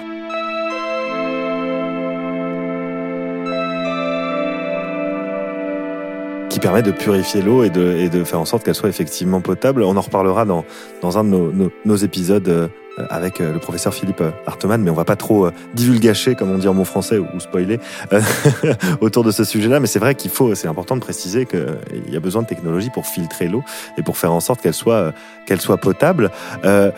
qui 6.49 6.59
permet 6.59 6.81
de 6.81 6.91
purifier 6.91 7.43
l'eau 7.43 7.63
et 7.63 7.69
de, 7.69 8.23
faire 8.23 8.39
en 8.39 8.45
sorte 8.45 8.63
qu'elle 8.63 8.73
soit 8.73 8.89
effectivement 8.89 9.39
potable. 9.39 9.83
On 9.83 9.95
en 9.95 10.01
reparlera 10.01 10.45
dans, 10.45 10.65
un 11.17 11.23
de 11.23 11.69
nos 11.85 11.95
épisodes 11.95 12.49
euh, 12.49 12.67
avec 13.09 13.41
euh, 13.41 13.53
le 13.53 13.59
professeur 13.59 13.93
Philippe 13.93 14.23
Hartemann, 14.45 14.81
mais 14.81 14.89
on 14.89 14.95
va 14.95 15.05
pas 15.05 15.15
trop 15.15 15.45
euh, 15.45 15.51
divulgacher, 15.73 16.35
comme 16.35 16.51
on 16.51 16.57
dit 16.57 16.67
en 16.67 16.73
bon 16.73 16.83
français, 16.83 17.17
ou 17.17 17.39
spoiler 17.39 17.79
autour 19.01 19.23
de 19.23 19.31
ce 19.31 19.43
sujet-là. 19.43 19.79
Mais 19.79 19.87
c'est 19.87 19.99
vrai 19.99 20.15
qu'il 20.15 20.31
faut, 20.31 20.55
c'est 20.55 20.67
important 20.67 20.95
de 20.95 21.01
préciser 21.01 21.45
qu'il 21.45 22.09
y 22.09 22.15
a 22.15 22.19
besoin 22.19 22.41
de 22.41 22.47
technologie 22.47 22.89
pour 22.89 23.05
filtrer 23.05 23.47
l'eau 23.47 23.63
et 23.97 24.03
pour 24.03 24.17
faire 24.17 24.31
en 24.33 24.39
sorte 24.39 24.61
qu'elle 24.61 24.73
soit, 24.73 25.13
qu'elle 25.45 25.61
soit 25.61 25.77
potable. 25.77 26.31
Euh, 26.65 26.91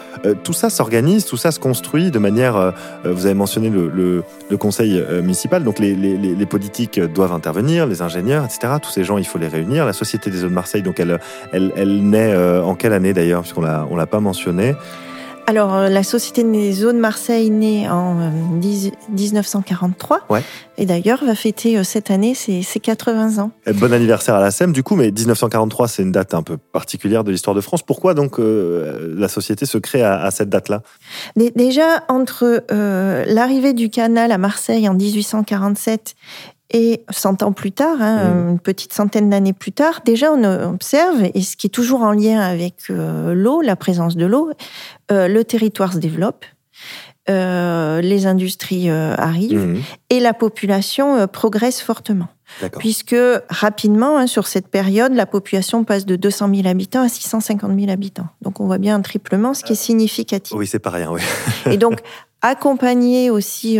tout 0.44 0.54
ça 0.54 0.70
s'organise, 0.70 1.26
tout 1.26 1.38
ça 1.38 1.52
se 1.52 1.60
construit 1.60 2.12
de 2.12 2.20
manière. 2.20 2.74
vous 3.04 3.26
avez 3.26 3.36
mentionné 3.36 3.70
le, 3.70 4.24
conseil 4.58 5.04
municipal, 5.22 5.64
donc 5.64 5.80
les, 5.80 6.46
politiques 6.46 7.00
doivent 7.00 7.34
intervenir, 7.34 7.88
les 7.88 8.02
ingénieurs, 8.02 8.46
etc. 8.46 8.74
Tous 8.82 8.92
ces 8.92 9.04
gens, 9.04 9.18
il 9.18 9.26
faut 9.26 9.40
les 9.40 9.48
réunir. 9.48 9.86
La 9.86 9.94
Société 9.94 10.30
des 10.30 10.44
eaux 10.44 10.50
de 10.50 10.54
Marseille, 10.54 10.82
donc 10.82 11.00
elle, 11.00 11.20
elle, 11.52 11.72
elle 11.76 12.10
naît 12.10 12.36
en 12.36 12.76
quelle 12.76 12.94
année 12.94 13.14
d'ailleurs, 13.14 13.42
puisqu'on 13.42 13.62
l'a, 13.62 13.88
on 13.90 13.96
l'a 13.96 14.08
pas 14.08 14.20
mentionné. 14.20 14.76
Alors, 15.52 15.76
euh, 15.76 15.90
la 15.90 16.04
Société 16.04 16.46
des 16.46 16.86
eaux 16.86 16.94
de 16.94 16.98
Marseille 16.98 17.50
naît 17.50 17.90
en 17.90 18.32
10, 18.62 18.92
1943. 19.10 20.22
Ouais. 20.30 20.42
Et 20.78 20.86
d'ailleurs, 20.86 21.26
va 21.26 21.36
fêter 21.36 21.78
euh, 21.78 21.84
cette 21.84 22.10
année 22.10 22.34
ses, 22.36 22.62
ses 22.62 22.80
80 22.80 23.44
ans. 23.44 23.52
Et 23.68 23.74
bon 23.74 23.92
anniversaire 23.92 24.36
à 24.36 24.40
la 24.40 24.50
SEM, 24.50 24.72
du 24.72 24.82
coup, 24.82 24.96
mais 24.96 25.12
1943, 25.12 25.90
c'est 25.90 26.04
une 26.04 26.14
date 26.14 26.34
un 26.34 26.42
peu 26.42 26.56
particulière 26.56 27.26
de 27.26 27.32
l'histoire 27.32 27.54
de 27.54 27.60
France. 27.60 27.84
Pourquoi 27.84 28.14
donc 28.14 28.40
euh, 28.40 29.14
la 29.18 29.28
société 29.28 29.66
se 29.66 29.78
crée 29.78 30.02
à, 30.02 30.22
à 30.22 30.32
cette 30.32 30.48
date-là? 30.48 30.84
Déjà, 31.36 32.06
entre 32.08 32.64
euh, 32.72 33.26
l'arrivée 33.28 33.74
du 33.74 33.90
canal 33.90 34.32
à 34.32 34.38
Marseille 34.38 34.88
en 34.88 34.94
1847 34.94 36.16
et 36.72 37.04
100 37.10 37.44
ans 37.44 37.52
plus 37.52 37.72
tard, 37.72 38.02
hein, 38.02 38.34
mmh. 38.34 38.50
une 38.50 38.60
petite 38.60 38.94
centaine 38.94 39.30
d'années 39.30 39.54
plus 39.54 39.74
tard, 39.74 40.02
déjà 40.06 40.32
on 40.32 40.44
observe, 40.44 41.30
et 41.34 41.42
ce 41.42 41.58
qui 41.58 41.68
est 41.68 41.72
toujours 41.72 42.02
en 42.02 42.12
lien 42.12 42.40
avec 42.40 42.76
euh, 42.90 43.34
l'eau, 43.34 43.62
la 43.62 43.76
présence 43.76 44.16
de 44.16 44.26
l'eau, 44.26 44.52
euh, 45.12 45.28
le 45.28 45.44
territoire 45.44 45.94
se 45.94 45.98
développe, 45.98 46.46
euh, 47.30 48.02
les 48.02 48.26
industries 48.26 48.90
arrivent 48.90 49.68
mmh. 49.68 49.82
et 50.10 50.20
la 50.20 50.34
population 50.34 51.28
progresse 51.28 51.82
fortement. 51.82 52.28
Puisque 52.80 53.16
rapidement, 53.50 54.18
hein, 54.18 54.28
sur 54.28 54.46
cette 54.46 54.68
période, 54.68 55.14
la 55.14 55.26
population 55.26 55.86
passe 55.86 56.06
de 56.06 56.18
200 56.18 56.54
000 56.54 56.68
habitants 56.68 57.02
à 57.02 57.08
650 57.08 57.80
000 57.80 57.90
habitants. 57.90 58.28
Donc 58.42 58.60
on 58.60 58.66
voit 58.66 58.78
bien 58.78 58.96
un 58.96 59.02
triplement, 59.02 59.54
ce 59.54 59.64
qui 59.64 59.72
est 59.72 59.76
significatif. 59.78 60.58
Oui, 60.58 60.68
c'est 60.68 60.80
pas 60.80 60.90
rien, 60.90 61.12
oui. 61.12 61.22
et 61.72 61.78
donc, 61.78 62.00
accompagner 62.42 63.30
aussi 63.30 63.80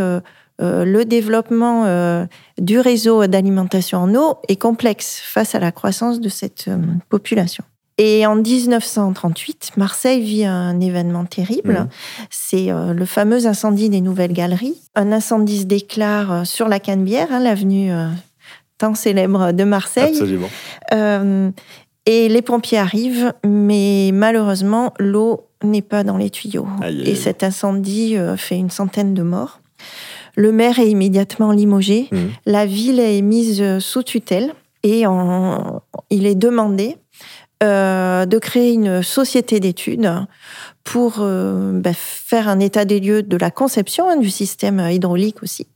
le 0.62 1.04
développement 1.06 1.86
euh, 1.86 2.26
du 2.60 2.80
réseau 2.80 3.26
d'alimentation 3.26 4.00
en 4.00 4.16
eau 4.16 4.38
est 4.48 4.58
complexe 4.58 5.20
face 5.24 5.56
à 5.56 5.60
la 5.60 5.72
croissance 5.72 6.20
de 6.20 6.30
cette 6.30 6.66
euh, 6.68 6.78
population. 7.10 7.64
Et 7.98 8.26
en 8.26 8.36
1938, 8.36 9.72
Marseille 9.78 10.22
vit 10.22 10.46
un 10.46 10.80
événement 10.80 11.26
terrible. 11.26 11.74
Mmh. 11.74 11.88
C'est 12.32 12.70
le 12.72 13.06
fameux 13.06 13.46
incendie 13.46 13.90
des 13.90 14.02
Nouvelles 14.02 14.34
Galeries. 14.34 14.82
Un 14.96 15.12
incendie 15.12 15.60
se 15.60 15.66
déclare 15.66 16.48
sur 16.48 16.68
la 16.68 16.80
Canebière, 16.80 17.28
hein, 17.32 17.40
l'avenue 17.40 17.92
tant 18.80 18.96
célèbre 18.96 19.52
de 19.52 19.64
Marseille. 19.66 20.14
Absolument. 20.14 20.50
Euh, 20.94 21.52
et 22.08 22.28
les 22.28 22.42
pompiers 22.42 22.80
arrivent, 22.80 23.34
mais 23.46 24.10
malheureusement, 24.12 24.94
l'eau 24.98 25.46
n'est 25.64 25.84
pas 25.84 26.04
dans 26.04 26.18
les 26.18 26.32
tuyaux. 26.32 26.68
Aïe, 26.82 27.02
aïe. 27.02 27.10
Et 27.10 27.16
cet 27.16 27.44
incendie 27.44 28.18
fait 28.38 28.58
une 28.58 28.72
centaine 28.72 29.14
de 29.14 29.22
morts. 29.22 29.60
Le 30.36 30.52
maire 30.52 30.80
est 30.80 30.90
immédiatement 30.90 31.52
limogé. 31.52 32.08
Mmh. 32.12 32.18
La 32.46 32.66
ville 32.66 33.00
est 33.00 33.22
mise 33.22 33.80
sous 33.80 34.04
tutelle 34.04 34.54
et 34.84 35.04
il 36.10 36.26
est 36.26 36.36
demandé 36.36 36.98
euh, 37.64 38.26
de 38.26 38.40
créer 38.40 38.74
une 38.74 39.04
société 39.04 39.60
d'études 39.60 40.12
pour 40.84 41.18
euh, 41.20 41.80
bah, 41.80 41.94
faire 41.94 42.48
un 42.48 42.60
état 42.60 42.86
des 42.86 43.00
lieux 43.00 43.22
de 43.22 43.38
la 43.38 43.52
conception 43.52 44.10
hein, 44.10 44.18
du 44.18 44.32
système 44.32 44.80
hydraulique 44.80 45.44
aussi 45.44 45.68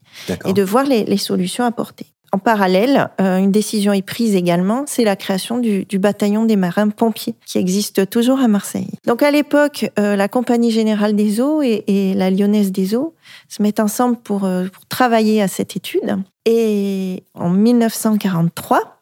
et 0.45 0.53
de 0.53 0.63
voir 0.63 0.85
les, 0.85 1.03
les 1.03 1.17
solutions 1.17 1.63
apportées. 1.63 2.07
En 2.35 2.37
parallèle, 2.37 3.07
euh, 3.21 3.37
une 3.37 3.53
décision 3.53 3.93
est 3.93 4.01
prise 4.01 4.35
également, 4.35 4.83
c'est 4.87 5.05
la 5.05 5.15
création 5.15 5.57
du, 5.57 5.85
bataillon 5.97 6.43
des 6.43 6.57
marins 6.57 6.89
pompiers, 6.89 7.33
qui 7.45 7.59
existe 7.59 8.09
toujours 8.09 8.41
à 8.41 8.49
Marseille. 8.49 8.89
Donc 9.05 9.23
à 9.23 9.31
l'époque, 9.31 9.89
euh, 9.97 10.17
la 10.17 10.27
Compagnie 10.27 10.69
Générale 10.69 11.15
des 11.15 11.39
Eaux 11.39 11.61
et, 11.61 11.85
et, 11.87 12.13
la 12.13 12.29
Lyonnaise 12.29 12.73
des 12.73 12.93
Eaux 12.93 13.13
se 13.47 13.63
mettent 13.63 13.79
ensemble 13.79 14.17
pour, 14.17 14.43
euh, 14.43 14.65
pour 14.65 14.85
travailler 14.87 15.41
à 15.41 15.47
cette 15.47 15.77
étude. 15.77 16.17
Et 16.43 17.23
en 17.35 17.51
1943, 17.51 18.99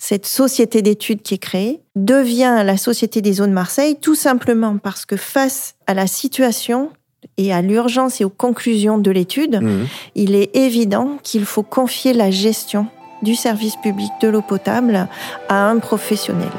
cette 0.00 0.26
société 0.26 0.82
d'études 0.82 1.22
qui 1.22 1.34
est 1.34 1.38
créée 1.38 1.82
devient 1.94 2.62
la 2.64 2.76
Société 2.76 3.22
des 3.22 3.40
eaux 3.40 3.46
de 3.46 3.52
Marseille, 3.52 3.96
tout 4.00 4.16
simplement 4.16 4.76
parce 4.78 5.06
que 5.06 5.16
face 5.16 5.76
à 5.86 5.94
la 5.94 6.08
situation 6.08 6.90
et 7.36 7.52
à 7.52 7.62
l'urgence 7.62 8.20
et 8.20 8.24
aux 8.24 8.30
conclusions 8.30 8.98
de 8.98 9.10
l'étude, 9.10 9.60
mmh. 9.62 9.86
il 10.14 10.34
est 10.34 10.54
évident 10.56 11.18
qu'il 11.22 11.44
faut 11.44 11.62
confier 11.62 12.12
la 12.12 12.30
gestion 12.30 12.86
du 13.22 13.34
service 13.34 13.76
public 13.76 14.10
de 14.20 14.28
l'eau 14.28 14.42
potable 14.42 15.08
à 15.48 15.68
un 15.68 15.78
professionnel. 15.78 16.50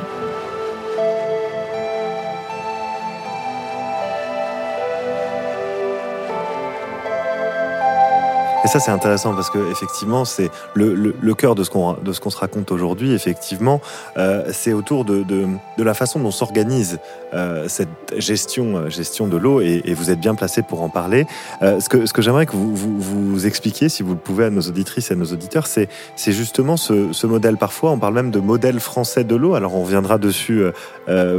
Et 8.64 8.68
ça, 8.70 8.80
c'est 8.80 8.92
intéressant 8.92 9.34
parce 9.34 9.50
que 9.50 9.72
effectivement, 9.72 10.24
c'est 10.24 10.50
le, 10.74 10.94
le, 10.94 11.34
cœur 11.34 11.54
de 11.56 11.64
ce 11.64 11.70
qu'on 11.70 11.94
de 11.94 12.14
ce 12.14 12.22
qu'on 12.22 12.30
se 12.30 12.38
raconte 12.38 12.72
aujourd'hui. 12.72 13.14
Effectivement, 13.14 13.82
euh, 14.18 14.46
c'est 14.54 14.72
autour 14.72 15.04
de, 15.04 15.24
de, 15.24 15.48
de, 15.78 15.84
la 15.84 15.94
façon 15.94 16.20
dont 16.20 16.32
s'organise 16.32 17.00
euh, 17.34 17.68
cette 17.68 17.90
gestion 18.18 18.78
euh, 18.78 18.90
gestion 18.90 19.28
de 19.28 19.36
l'eau 19.36 19.60
et, 19.60 19.82
vous 19.94 20.10
êtes 20.10 20.20
bien 20.20 20.34
placé 20.34 20.64
pour 20.64 20.82
en 20.82 20.90
parler. 20.90 21.28
Ce 21.62 21.88
que 21.88 22.06
ce 22.06 22.14
que 22.14 22.22
j'aimerais 22.22 22.46
que 22.46 22.56
vous, 22.56 22.76
vous, 22.76 23.46
expliquiez, 23.46 23.90
si 23.90 24.02
vous 24.02 24.14
le 24.14 24.20
pouvez, 24.20 24.46
à 24.46 24.50
nos 24.50 24.62
auditrices 24.62 25.12
et 25.12 25.14
à 25.14 25.18
nos 25.18 25.26
auditeurs, 25.26 25.68
c'est 25.68 25.90
c'est 26.16 26.32
justement 26.32 26.78
ce, 26.78 27.26
modèle. 27.26 27.58
Parfois, 27.58 27.92
on 27.92 28.00
parle 28.00 28.16
même 28.16 28.32
de 28.32 28.40
modèle 28.40 28.80
français 28.80 29.24
de 29.24 29.36
l'eau. 29.36 29.56
Alors, 29.56 29.76
on 29.76 29.84
reviendra 29.84 30.18
dessus 30.18 30.64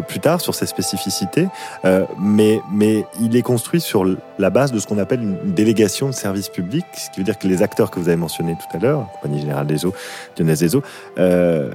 plus 0.07 0.21
tard 0.21 0.41
sur 0.41 0.55
ses 0.55 0.67
spécificités, 0.67 1.49
mais 2.19 2.61
mais 2.71 3.07
il 3.21 3.37
est 3.37 3.43
construit 3.43 3.81
sur 3.81 4.05
la 4.39 4.51
base 4.51 4.73
de 4.73 4.79
ce 4.79 4.87
qu'on 4.87 4.99
appelle 4.99 5.23
une 5.23 5.55
délégation 5.55 6.07
de 6.09 6.15
service 6.15 6.49
public 6.49 6.85
qui 7.15 7.21
veut 7.21 7.25
dire 7.25 7.39
que 7.39 7.49
les 7.49 7.63
acteurs 7.63 7.91
que 7.91 7.99
vous 8.01 8.09
avez 8.09 8.17
mentionnés 8.17 8.57
tout 8.57 8.77
à 8.77 8.81
l'heure, 8.81 9.09
Compagnie 9.15 9.41
Générale 9.41 9.67
des 9.67 9.87
Eaux, 9.87 9.95
Lyonnaise 10.39 10.61
des 10.61 10.77
Eaux, 10.77 10.83
euh, 11.19 11.71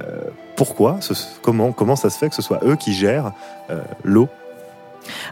pourquoi, 0.56 0.98
ce, 1.00 1.14
comment, 1.42 1.72
comment 1.72 1.96
ça 1.96 2.10
se 2.10 2.18
fait 2.18 2.28
que 2.28 2.34
ce 2.34 2.42
soit 2.42 2.60
eux 2.64 2.76
qui 2.76 2.92
gèrent 2.92 3.32
euh, 3.70 3.80
l'eau? 4.04 4.28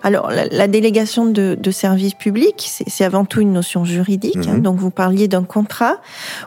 Alors, 0.03 0.31
la, 0.31 0.47
la 0.47 0.67
délégation 0.67 1.27
de, 1.27 1.57
de 1.61 1.71
service 1.71 2.15
public, 2.15 2.69
c'est 2.87 3.05
avant 3.05 3.25
tout 3.27 3.41
une 3.41 3.53
notion 3.53 3.85
juridique. 3.85 4.37
hein. 4.49 4.55
Mhm. 4.55 4.63
Donc, 4.63 4.77
vous 4.79 4.91
parliez 4.91 5.29
d'un 5.29 5.45
contrat 5.45 6.01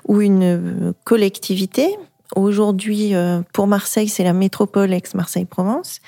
ou 0.07 0.21
une 0.21 0.43
euh, 0.43 0.93
collectivité. 1.03 1.95
Aujourd'hui, 2.35 3.13
pour 3.51 3.67
Marseille, 3.67 4.07
c'est 4.07 4.23
la 4.23 4.31
métropole 4.31 4.93
ex-Marseille-Provence 4.93 5.99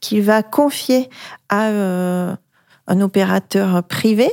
qui 0.00 0.20
va 0.20 0.44
confier 0.44 1.10
à 1.48 1.70
euh, 1.70 2.36
un 2.86 3.00
opérateur 3.00 3.82
privé. 3.82 4.30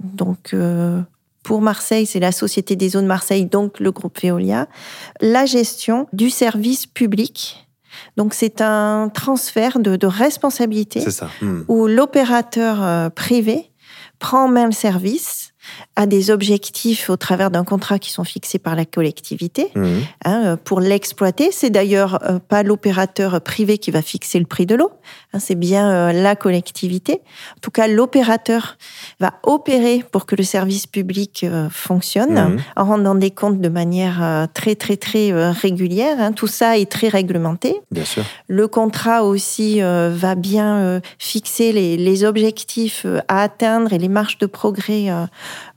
Donc, 0.00 0.54
euh, 0.54 0.98
pour 1.46 1.62
Marseille, 1.62 2.06
c'est 2.06 2.18
la 2.18 2.32
Société 2.32 2.74
des 2.74 2.96
eaux 2.96 3.00
de 3.00 3.06
Marseille, 3.06 3.46
donc 3.46 3.78
le 3.78 3.92
groupe 3.92 4.20
Veolia, 4.20 4.66
la 5.20 5.46
gestion 5.46 6.08
du 6.12 6.28
service 6.28 6.86
public. 6.86 7.68
Donc, 8.16 8.34
c'est 8.34 8.60
un 8.60 9.08
transfert 9.14 9.78
de, 9.78 9.94
de 9.94 10.06
responsabilité 10.08 11.08
ça. 11.08 11.30
Hmm. 11.40 11.60
où 11.68 11.86
l'opérateur 11.86 12.82
euh, 12.82 13.10
privé 13.10 13.70
prend 14.18 14.46
en 14.46 14.48
main 14.48 14.66
le 14.66 14.72
service, 14.72 15.52
a 15.96 16.06
des 16.06 16.30
objectifs 16.30 17.08
au 17.10 17.16
travers 17.16 17.50
d'un 17.50 17.64
contrat 17.64 17.98
qui 17.98 18.10
sont 18.10 18.24
fixés 18.24 18.58
par 18.58 18.74
la 18.76 18.84
collectivité 18.84 19.70
Hmm. 19.74 20.00
hein, 20.24 20.42
euh, 20.44 20.56
pour 20.56 20.80
l'exploiter. 20.80 21.50
C'est 21.52 21.70
d'ailleurs 21.70 22.18
euh, 22.30 22.38
pas 22.38 22.62
l'opérateur 22.62 23.40
privé 23.40 23.78
qui 23.78 23.90
va 23.90 24.02
fixer 24.02 24.38
le 24.38 24.46
prix 24.46 24.66
de 24.66 24.74
l'eau, 24.74 24.90
hein, 25.32 25.38
c'est 25.38 25.54
bien 25.54 25.90
euh, 25.90 26.12
la 26.12 26.36
collectivité. 26.36 27.20
En 27.56 27.60
tout 27.62 27.70
cas, 27.70 27.86
l'opérateur 27.88 28.76
va 29.20 29.34
opérer 29.42 30.04
pour 30.10 30.26
que 30.26 30.36
le 30.36 30.42
service 30.44 30.86
public 30.86 31.44
fonctionne 31.70 32.34
Mhm. 32.34 32.58
en 32.76 32.84
rendant 32.84 33.14
des 33.14 33.30
comptes 33.30 33.60
de 33.60 33.68
manière 33.68 34.48
très 34.54 34.74
très 34.74 34.96
très 34.96 35.32
régulière. 35.50 36.16
hein. 36.20 36.32
Tout 36.32 36.46
ça 36.46 36.78
est 36.78 36.90
très 36.90 37.08
réglementé. 37.08 37.76
Bien 37.90 38.04
sûr. 38.04 38.24
Le 38.48 38.68
contrat 38.68 39.24
aussi 39.24 39.82
euh, 39.82 40.10
va 40.14 40.34
bien 40.34 40.76
euh, 40.78 41.00
fixer 41.18 41.72
les, 41.72 41.96
les 41.96 42.24
objectifs 42.24 43.06
à 43.28 43.42
atteindre 43.42 43.92
et 43.92 43.98
les 43.98 44.08
marges 44.08 44.38
de 44.38 44.46
progrès 44.46 45.10
euh, 45.10 45.24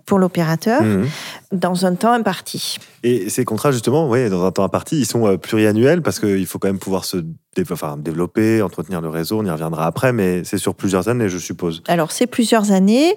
pour 0.06 0.18
l'opérateur 0.20 0.82
Hmm. 0.82 1.06
dans 1.52 1.86
un 1.86 1.94
temps 1.96 2.12
imparti. 2.14 2.78
Et 3.04 3.30
ces 3.30 3.46
contrats, 3.46 3.72
justement, 3.72 4.10
ouais, 4.10 4.30
dans 4.30 4.44
un 4.46 4.52
temps 4.52 4.64
imparti, 4.64 4.98
ils 5.00 5.06
sont 5.06 5.28
euh, 5.28 5.38
pluriannuels 5.38 6.02
parce 6.02 6.20
qu'il 6.20 6.46
faut 6.48 6.58
quand 6.60 6.68
même 6.68 6.80
pouvoir 6.80 7.06
se 7.06 7.18
dé- 7.18 7.64
enfin, 7.72 7.96
développer, 7.98 8.62
entretenir 8.62 9.02
le 9.02 9.10
réseau. 9.10 9.40
On 9.40 9.46
y 9.46 9.52
reviendra 9.52 9.86
après, 9.86 10.12
mais 10.12 10.44
c'est 10.44 10.58
sur 10.58 10.74
plusieurs 10.76 11.08
années, 11.10 11.30
je 11.30 11.38
suppose. 11.38 11.84
Alors, 11.88 12.12
c'est 12.12 12.28
plusieurs 12.28 12.72
années. 12.72 13.16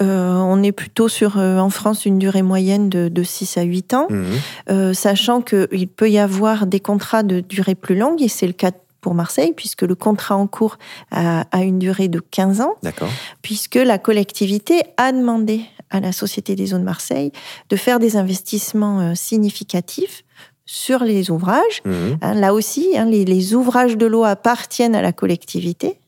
Euh, 0.00 0.32
on 0.34 0.62
est 0.62 0.72
plutôt 0.72 1.08
sur, 1.08 1.38
euh, 1.38 1.58
en 1.58 1.70
France, 1.70 2.04
une 2.06 2.18
durée 2.18 2.42
moyenne 2.42 2.88
de, 2.88 3.08
de 3.08 3.22
6 3.22 3.56
à 3.58 3.62
8 3.62 3.94
ans, 3.94 4.06
Mhm. 4.10 4.24
euh, 4.70 4.92
sachant 4.94 5.42
qu'il 5.42 5.88
peut 5.88 6.10
y 6.10 6.18
avoir 6.18 6.66
des 6.66 6.80
contrats 6.80 7.22
de 7.22 7.40
durée 7.40 7.74
plus 7.76 7.96
longue, 7.96 8.20
et 8.20 8.28
c'est 8.28 8.46
le 8.46 8.52
cas 8.52 8.70
pour 9.00 9.14
Marseille, 9.14 9.52
puisque 9.56 9.82
le 9.82 9.96
contrat 9.96 10.36
en 10.36 10.46
cours 10.46 10.78
a, 11.10 11.44
a 11.50 11.62
une 11.62 11.80
durée 11.80 12.06
de 12.08 12.20
15 12.20 12.60
ans. 12.60 12.74
Puisque 13.42 13.74
la 13.74 13.98
collectivité 13.98 14.82
a 14.96 15.10
demandé 15.10 15.62
à 15.92 16.00
la 16.00 16.12
Société 16.12 16.56
des 16.56 16.74
eaux 16.74 16.78
de 16.78 16.82
Marseille 16.82 17.32
de 17.68 17.76
faire 17.76 17.98
des 17.98 18.16
investissements 18.16 19.00
euh, 19.00 19.14
significatifs 19.14 20.24
sur 20.64 21.04
les 21.04 21.30
ouvrages. 21.30 21.82
Mhm. 21.84 22.18
Hein, 22.20 22.34
là 22.34 22.54
aussi, 22.54 22.96
hein, 22.96 23.04
les, 23.04 23.24
les 23.24 23.54
ouvrages 23.54 23.96
de 23.96 24.06
l'eau 24.06 24.24
appartiennent 24.24 24.94
à 24.94 25.02
la 25.02 25.12
collectivité. 25.12 25.98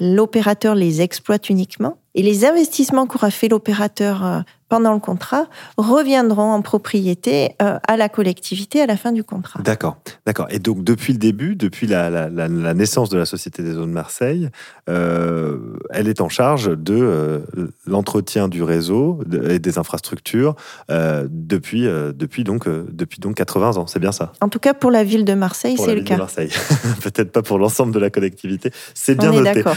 L'opérateur 0.00 0.74
les 0.74 1.00
exploite 1.00 1.48
uniquement. 1.50 1.98
Et 2.14 2.22
les 2.22 2.44
investissements 2.44 3.06
qu'aura 3.06 3.30
fait 3.30 3.48
l'opérateur 3.48 4.24
euh, 4.24 4.40
pendant 4.72 4.94
le 4.94 5.00
contrat 5.00 5.48
reviendront 5.76 6.50
en 6.52 6.62
propriété 6.62 7.50
euh, 7.60 7.78
à 7.86 7.98
la 7.98 8.08
collectivité 8.08 8.80
à 8.80 8.86
la 8.86 8.96
fin 8.96 9.12
du 9.12 9.22
contrat. 9.22 9.60
D'accord, 9.62 9.98
d'accord. 10.24 10.46
Et 10.48 10.60
donc 10.60 10.82
depuis 10.82 11.12
le 11.12 11.18
début, 11.18 11.56
depuis 11.56 11.86
la, 11.86 12.08
la- 12.08 12.30
la- 12.30 12.48
la 12.48 12.72
naissance 12.72 13.10
de 13.10 13.18
la 13.18 13.26
Société 13.26 13.62
des 13.62 13.76
eaux 13.76 13.84
de 13.84 13.90
Marseille, 13.92 14.48
euh, 14.88 15.58
elle 15.90 16.08
est 16.08 16.22
en 16.22 16.30
charge 16.30 16.70
de 16.74 16.94
euh, 16.98 17.40
l'entretien 17.86 18.48
du 18.48 18.62
réseau 18.62 19.20
et 19.50 19.58
des 19.58 19.76
infrastructures 19.76 20.54
depuis, 20.88 21.82
depuis, 22.14 22.42
donc, 22.44 22.66
depuis 22.66 23.20
donc 23.20 23.34
80 23.34 23.76
ans. 23.76 23.86
C'est 23.86 23.98
bien 23.98 24.12
ça? 24.12 24.32
En 24.40 24.48
tout 24.48 24.58
cas, 24.58 24.72
pour 24.72 24.90
la 24.90 25.04
ville 25.04 25.26
de 25.26 25.34
Marseille, 25.34 25.76
c'est 25.76 25.94
le 25.94 26.00
cas. 26.02 26.16
Marseille. 26.16 26.48
Peut-être 27.02 27.30
pas 27.30 27.42
pour 27.42 27.58
l'ensemble 27.58 27.92
de 27.92 27.98
la 27.98 28.08
collectivité. 28.08 28.70
C'est 28.94 29.16
bien 29.18 29.32
On 29.32 29.44
est 29.44 29.54
noté. 29.54 29.62
d'accord. 29.62 29.76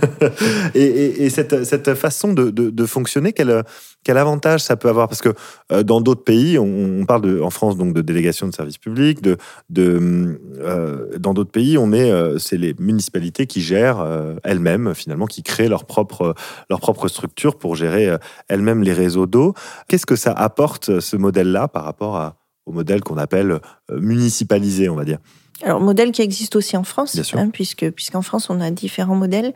et, 0.74 0.80
et- 0.82 1.24
et 1.24 1.30
cette, 1.30 1.64
cette 1.64 1.94
façon 1.94 2.32
de, 2.32 2.50
de- 2.50 2.70
de 2.70 2.86
fonctionner, 2.86 3.32
quel, 3.34 3.62
quel 4.04 4.16
avantage 4.22 4.62
ça 4.62 4.76
peut 4.76 4.88
avoir 4.88 5.08
Parce 5.08 5.20
que 5.20 5.34
euh, 5.70 5.82
dans 5.82 6.00
d'autres 6.00 6.24
pays, 6.24 6.58
on, 6.58 7.00
on 7.00 7.04
parle 7.04 7.22
de, 7.22 7.40
en 7.40 7.50
France 7.50 7.76
donc 7.76 7.92
de 7.92 8.00
délégation 8.00 8.46
de 8.46 8.54
services 8.54 8.78
publics, 8.78 9.20
de, 9.20 9.36
de, 9.68 10.40
euh, 10.60 11.18
dans 11.18 11.34
d'autres 11.34 11.50
pays, 11.50 11.76
on 11.76 11.92
est, 11.92 12.10
euh, 12.10 12.38
c'est 12.38 12.56
les 12.56 12.74
municipalités 12.78 13.46
qui 13.46 13.60
gèrent 13.60 14.02
elles-mêmes 14.44 14.94
finalement, 14.94 15.26
qui 15.26 15.42
créent 15.42 15.68
leur 15.68 15.84
propre, 15.84 16.34
leur 16.70 16.80
propre 16.80 17.08
structure 17.08 17.58
pour 17.58 17.76
gérer 17.76 18.16
elles-mêmes 18.48 18.82
les 18.82 18.92
réseaux 18.92 19.26
d'eau. 19.26 19.54
Qu'est-ce 19.88 20.06
que 20.06 20.16
ça 20.16 20.32
apporte 20.32 21.00
ce 21.00 21.16
modèle-là 21.16 21.68
par 21.68 21.84
rapport 21.84 22.16
à, 22.16 22.36
au 22.66 22.72
modèle 22.72 23.02
qu'on 23.02 23.18
appelle 23.18 23.60
municipalisé, 23.90 24.88
on 24.88 24.96
va 24.96 25.04
dire? 25.04 25.18
Alors, 25.62 25.80
modèle 25.80 26.10
qui 26.10 26.22
existe 26.22 26.56
aussi 26.56 26.76
en 26.76 26.82
France, 26.82 27.16
hein, 27.34 27.50
puisque 27.50 27.88
puisqu'en 27.90 28.22
France 28.22 28.50
on 28.50 28.60
a 28.60 28.70
différents 28.70 29.14
modèles. 29.14 29.52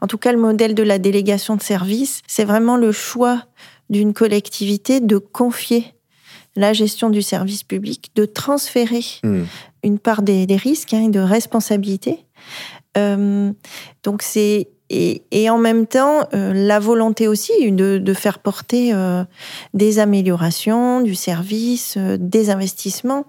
En 0.00 0.06
tout 0.06 0.16
cas, 0.16 0.32
le 0.32 0.38
modèle 0.38 0.74
de 0.74 0.82
la 0.82 0.98
délégation 0.98 1.56
de 1.56 1.62
service, 1.62 2.22
c'est 2.26 2.44
vraiment 2.44 2.76
le 2.76 2.90
choix 2.90 3.44
d'une 3.92 4.12
collectivité 4.12 4.98
de 4.98 5.18
confier 5.18 5.94
la 6.56 6.72
gestion 6.72 7.10
du 7.10 7.22
service 7.22 7.62
public, 7.62 8.10
de 8.16 8.24
transférer 8.24 9.04
Hmm. 9.22 9.44
une 9.84 9.98
part 9.98 10.22
des, 10.22 10.46
des 10.46 10.56
risques 10.56 10.92
hein, 10.94 11.04
et 11.04 11.08
de 11.08 11.20
responsabilité. 11.20 12.24
Euh, 12.98 13.52
donc 14.02 14.22
c'est 14.22 14.68
et, 14.90 15.22
et 15.30 15.48
en 15.48 15.56
même 15.56 15.86
temps 15.86 16.28
euh, 16.34 16.52
la 16.52 16.78
volonté 16.78 17.26
aussi 17.26 17.52
de, 17.70 17.96
de 17.96 18.14
faire 18.14 18.38
porter 18.38 18.92
euh, 18.92 19.24
des 19.72 19.98
améliorations 19.98 21.00
du 21.00 21.14
service, 21.14 21.96
des 22.18 22.50
investissements 22.50 23.24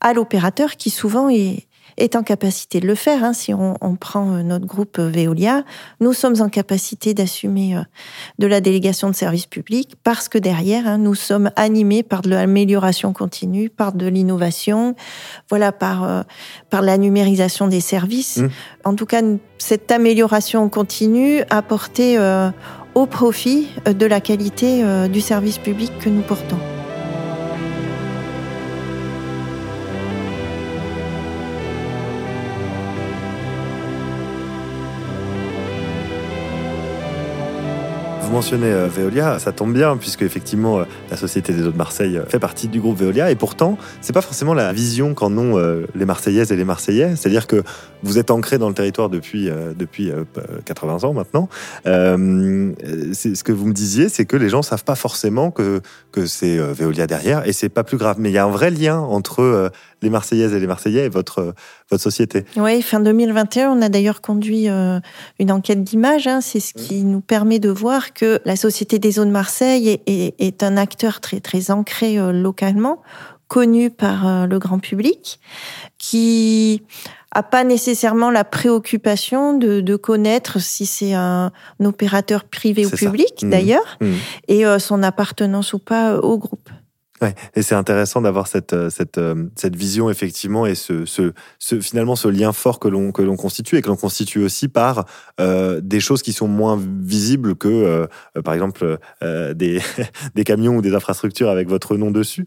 à 0.00 0.12
l'opérateur 0.12 0.76
qui 0.76 0.90
souvent 0.90 1.30
est, 1.30 1.66
est 1.98 2.16
en 2.16 2.22
capacité 2.22 2.80
de 2.80 2.86
le 2.86 2.94
faire. 2.94 3.24
hein. 3.24 3.32
Si 3.32 3.52
on, 3.52 3.76
on 3.80 3.96
prend 3.96 4.32
euh, 4.32 4.42
notre 4.42 4.66
groupe 4.66 4.98
euh, 4.98 5.08
Veolia, 5.08 5.64
nous 6.00 6.12
sommes 6.12 6.40
en 6.40 6.48
capacité 6.48 7.14
d'assumer 7.14 7.76
euh, 7.76 7.82
de 8.38 8.46
la 8.46 8.60
délégation 8.60 9.10
de 9.10 9.14
services 9.14 9.46
publics 9.46 9.96
parce 10.04 10.28
que 10.28 10.38
derrière, 10.38 10.86
hein, 10.86 10.98
nous 10.98 11.14
sommes 11.14 11.50
animés 11.56 12.02
par 12.02 12.22
de 12.22 12.30
l'amélioration 12.30 13.12
continue, 13.12 13.68
par 13.68 13.92
de 13.92 14.06
l'innovation, 14.06 14.94
voilà, 15.48 15.72
par, 15.72 16.04
euh, 16.04 16.22
par 16.70 16.82
la 16.82 16.98
numérisation 16.98 17.66
des 17.68 17.80
services. 17.80 18.38
Mmh. 18.38 18.48
En 18.84 18.94
tout 18.94 19.06
cas, 19.06 19.22
cette 19.58 19.90
amélioration 19.90 20.68
continue 20.68 21.42
a 21.50 21.62
porté 21.62 22.16
euh, 22.16 22.50
au 22.94 23.06
profit 23.06 23.68
de 23.84 24.06
la 24.06 24.20
qualité 24.20 24.82
euh, 24.84 25.08
du 25.08 25.20
service 25.20 25.58
public 25.58 25.92
que 25.98 26.08
nous 26.08 26.22
portons. 26.22 26.58
Vous 38.28 38.34
mentionnez 38.34 38.70
euh, 38.70 38.88
Veolia, 38.88 39.38
ça 39.38 39.52
tombe 39.52 39.72
bien 39.72 39.96
puisque 39.96 40.20
effectivement 40.20 40.80
euh, 40.80 40.84
la 41.10 41.16
Société 41.16 41.54
des 41.54 41.66
eaux 41.66 41.70
de 41.70 41.78
Marseille 41.78 42.18
euh, 42.18 42.26
fait 42.26 42.38
partie 42.38 42.68
du 42.68 42.78
groupe 42.78 42.98
Veolia 42.98 43.30
et 43.30 43.36
pourtant 43.36 43.78
c'est 44.02 44.12
pas 44.12 44.20
forcément 44.20 44.52
la 44.52 44.70
vision 44.74 45.14
qu'en 45.14 45.34
ont 45.38 45.56
les 45.94 46.04
Marseillaises 46.04 46.52
et 46.52 46.56
les 46.56 46.64
Marseillais. 46.66 47.16
C'est-à-dire 47.16 47.46
que 47.46 47.62
vous 48.02 48.18
êtes 48.18 48.30
ancré 48.30 48.58
dans 48.58 48.68
le 48.68 48.74
territoire 48.74 49.08
depuis 49.08 49.48
depuis 49.48 50.10
euh, 50.10 50.24
80 50.66 51.04
ans 51.04 51.14
maintenant. 51.14 51.48
C'est 51.86 53.34
ce 53.34 53.42
que 53.42 53.52
vous 53.52 53.66
me 53.66 53.72
disiez, 53.72 54.10
c'est 54.10 54.26
que 54.26 54.36
les 54.36 54.50
gens 54.50 54.60
savent 54.60 54.84
pas 54.84 54.94
forcément 54.94 55.50
que 55.50 55.80
que 56.12 56.26
c'est 56.26 56.58
Veolia 56.58 57.06
derrière 57.06 57.48
et 57.48 57.54
c'est 57.54 57.70
pas 57.70 57.82
plus 57.82 57.96
grave. 57.96 58.16
Mais 58.18 58.28
il 58.28 58.34
y 58.34 58.38
a 58.38 58.44
un 58.44 58.50
vrai 58.50 58.70
lien 58.70 58.98
entre 58.98 59.70
les 60.02 60.10
Marseillaises 60.10 60.52
et 60.54 60.60
les 60.60 60.66
Marseillais 60.66 61.04
et 61.06 61.08
votre 61.08 61.38
euh, 61.40 61.52
votre 61.90 62.02
société. 62.02 62.44
Oui, 62.56 62.82
fin 62.82 63.00
2021, 63.00 63.70
on 63.70 63.82
a 63.82 63.88
d'ailleurs 63.88 64.20
conduit 64.20 64.68
euh, 64.68 65.00
une 65.38 65.50
enquête 65.50 65.82
d'image. 65.82 66.26
hein. 66.26 66.40
C'est 66.40 66.60
ce 66.60 66.74
qui 66.74 67.02
nous 67.04 67.20
permet 67.20 67.58
de 67.58 67.70
voir 67.70 68.12
que 68.12 68.40
la 68.44 68.56
Société 68.56 68.98
des 68.98 69.18
eaux 69.18 69.24
de 69.24 69.30
Marseille 69.30 69.88
est, 69.88 70.02
est- 70.06 70.34
est 70.38 70.62
un 70.62 70.76
acteur 70.76 71.20
très, 71.20 71.40
très 71.40 71.70
ancré 71.70 72.18
euh, 72.18 72.32
localement, 72.32 73.02
connu 73.48 73.88
par 73.90 74.26
euh, 74.28 74.46
le 74.46 74.58
grand 74.58 74.78
public, 74.78 75.40
qui 75.98 76.82
a 77.32 77.42
pas 77.42 77.62
nécessairement 77.62 78.30
la 78.30 78.42
préoccupation 78.44 79.56
de, 79.58 79.80
de 79.82 79.96
connaître 79.96 80.60
si 80.60 80.86
c'est 80.86 81.12
un, 81.12 81.50
un 81.80 81.84
opérateur 81.84 82.44
privé 82.44 82.86
ou 82.86 82.90
public, 82.90 83.42
Mhm. 83.42 83.50
d'ailleurs, 83.50 83.98
Mhm. 84.00 84.14
et 84.48 84.64
euh, 84.66 84.78
son 84.78 85.02
appartenance 85.02 85.72
ou 85.74 85.78
pas 85.78 86.16
au 86.18 86.38
groupe. 86.38 86.57
Ouais, 87.20 87.34
et 87.56 87.62
c'est 87.62 87.74
intéressant 87.74 88.20
d'avoir 88.20 88.46
cette, 88.46 88.72
euh, 88.72 88.90
cette, 88.90 89.18
euh, 89.18 89.48
cette 89.56 89.74
vision 89.74 90.08
effectivement 90.08 90.66
et 90.66 90.76
ce, 90.76 91.04
ce, 91.04 91.32
ce 91.58 91.80
finalement 91.80 92.14
ce 92.14 92.28
lien 92.28 92.52
fort 92.52 92.78
que 92.78 92.86
l'on 92.86 93.10
que 93.10 93.22
l'on 93.22 93.36
constitue 93.36 93.76
et 93.76 93.82
que 93.82 93.88
l'on 93.88 93.96
constitue 93.96 94.44
aussi 94.44 94.68
par 94.68 95.04
euh, 95.40 95.80
des 95.82 95.98
choses 95.98 96.22
qui 96.22 96.32
sont 96.32 96.46
moins 96.46 96.78
visibles 96.80 97.56
que 97.56 97.68
euh, 97.68 98.06
par 98.44 98.54
exemple 98.54 98.98
euh, 99.22 99.52
des, 99.54 99.80
des 100.36 100.44
camions 100.44 100.76
ou 100.76 100.82
des 100.82 100.94
infrastructures 100.94 101.48
avec 101.48 101.68
votre 101.68 101.96
nom 101.96 102.10
dessus. 102.10 102.44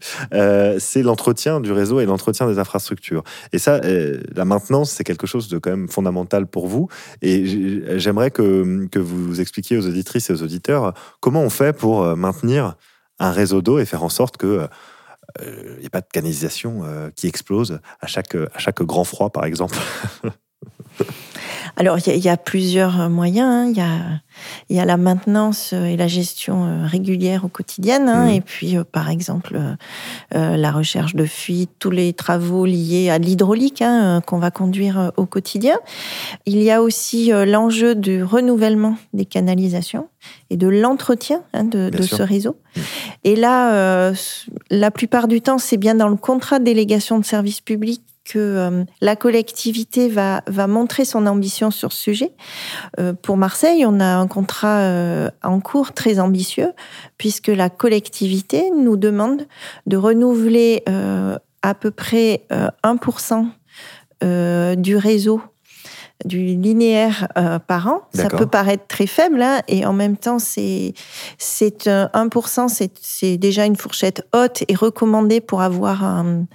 c'est 0.78 1.02
l'entretien 1.02 1.60
du 1.60 1.72
réseau 1.72 2.00
et 2.00 2.06
l'entretien 2.06 2.46
des 2.46 2.58
infrastructures. 2.58 3.22
Et 3.52 3.58
ça, 3.58 3.80
la 3.80 4.44
maintenance, 4.44 4.90
c'est 4.90 5.04
quelque 5.04 5.26
chose 5.26 5.48
de 5.48 5.58
quand 5.58 5.70
même 5.70 5.88
fondamental 5.88 6.46
pour 6.46 6.66
vous. 6.66 6.88
Et 7.20 7.98
j'aimerais 7.98 8.30
que 8.30 8.86
que 8.90 8.98
vous 8.98 9.40
expliquiez 9.40 9.76
aux 9.76 9.86
auditrices 9.86 10.30
et 10.30 10.32
aux 10.32 10.42
auditeurs 10.42 10.94
comment 11.20 11.42
on 11.42 11.50
fait 11.50 11.72
pour 11.72 12.16
maintenir 12.16 12.76
un 13.18 13.30
réseau 13.30 13.62
d'eau 13.62 13.78
et 13.78 13.84
faire 13.84 14.02
en 14.02 14.08
sorte 14.08 14.36
que 14.36 14.68
il 15.40 15.46
euh, 15.46 15.78
n'y 15.78 15.86
ait 15.86 15.90
pas 15.90 16.00
de 16.00 16.08
canalisation 16.12 16.82
euh, 16.84 17.10
qui 17.14 17.26
explose 17.26 17.80
à 18.00 18.06
à 18.36 18.58
chaque 18.58 18.82
grand 18.82 19.04
froid, 19.04 19.30
par 19.30 19.44
exemple. 19.44 19.78
Alors, 21.76 21.98
il 22.06 22.18
y, 22.18 22.28
a 22.28 22.36
plusieurs 22.36 23.08
moyens. 23.08 23.48
Hein. 23.48 23.66
Il 23.70 23.76
y, 23.76 23.80
a, 23.80 24.20
y, 24.70 24.80
a, 24.80 24.84
la 24.84 24.96
maintenance 24.96 25.72
et 25.72 25.96
la 25.96 26.06
gestion 26.06 26.64
euh, 26.64 26.86
régulière 26.86 27.44
au 27.44 27.48
quotidien. 27.48 28.06
Hein. 28.06 28.26
Mmh. 28.26 28.30
Et 28.30 28.40
puis, 28.40 28.76
par 28.90 29.08
exemple, 29.08 29.58
la 30.32 30.70
recherche 30.70 31.14
de 31.14 31.24
fuite, 31.24 31.70
tous 31.78 31.90
les 31.90 32.12
travaux 32.12 32.66
liés 32.66 33.10
à 33.10 33.18
l'hydraulique 33.18 33.82
hein, 33.82 34.22
qu'on 34.26 34.38
va 34.38 34.50
conduire 34.50 35.12
au 35.16 35.26
quotidien. 35.26 35.78
Il 36.46 36.62
y 36.62 36.70
a 36.70 36.82
aussi 36.82 37.30
l'enjeu 37.46 37.94
du 37.94 38.22
renouvellement 38.22 38.96
des 39.12 39.24
canalisations 39.24 40.08
et 40.50 40.56
de 40.56 40.68
l'entretien 40.68 41.42
de, 41.54 41.90
de 41.90 42.02
ce 42.02 42.22
réseau. 42.22 42.56
Mmh. 42.76 42.80
Et 43.24 43.36
là, 43.36 44.12
la 44.70 44.90
plupart 44.90 45.28
du 45.28 45.40
temps, 45.40 45.58
c'est 45.58 45.76
bien 45.76 45.94
dans 45.94 46.08
le 46.08 46.16
contrat 46.16 46.58
de 46.58 46.64
délégation 46.64 47.18
de 47.18 47.24
service 47.24 47.60
public 47.60 48.02
que 48.32 48.38
euh, 48.38 48.84
la 49.00 49.14
collectivité 49.14 50.08
va, 50.08 50.42
va 50.46 50.66
montrer 50.66 51.04
son 51.04 51.26
ambition 51.26 51.70
sur 51.70 51.92
ce 51.92 52.00
sujet. 52.00 52.32
Euh, 52.98 53.12
pour 53.12 53.36
Marseille, 53.36 53.84
on 53.86 54.00
a 54.00 54.06
un 54.06 54.26
contrat 54.26 54.78
euh, 54.78 55.30
en 55.42 55.60
cours 55.60 55.92
très 55.92 56.18
ambitieux, 56.18 56.72
puisque 57.18 57.48
la 57.48 57.68
collectivité 57.68 58.70
nous 58.70 58.96
demande 58.96 59.46
de 59.86 59.96
renouveler 59.96 60.82
à 61.62 61.74
peu 61.74 61.90
près 61.90 62.46
1% 62.50 63.46
du 64.76 64.96
réseau 64.96 65.40
du 66.24 66.38
linéaire 66.38 67.28
par 67.66 67.88
an. 67.88 68.02
Ça 68.14 68.28
peut 68.28 68.46
paraître 68.46 68.86
très 68.86 69.06
faible, 69.06 69.42
hein, 69.42 69.60
et 69.68 69.84
en 69.84 69.92
même 69.92 70.16
temps, 70.16 70.38
c'est 70.38 70.94
c'est 71.38 71.86
1%, 71.86 72.88
c'est 73.00 73.36
déjà 73.36 73.66
une 73.66 73.76
fourchette 73.76 74.26
haute 74.34 74.62
et 74.68 74.74
recommandée 74.74 75.40
pour 75.40 75.62
avoir 75.62 76.04
un, 76.04 76.46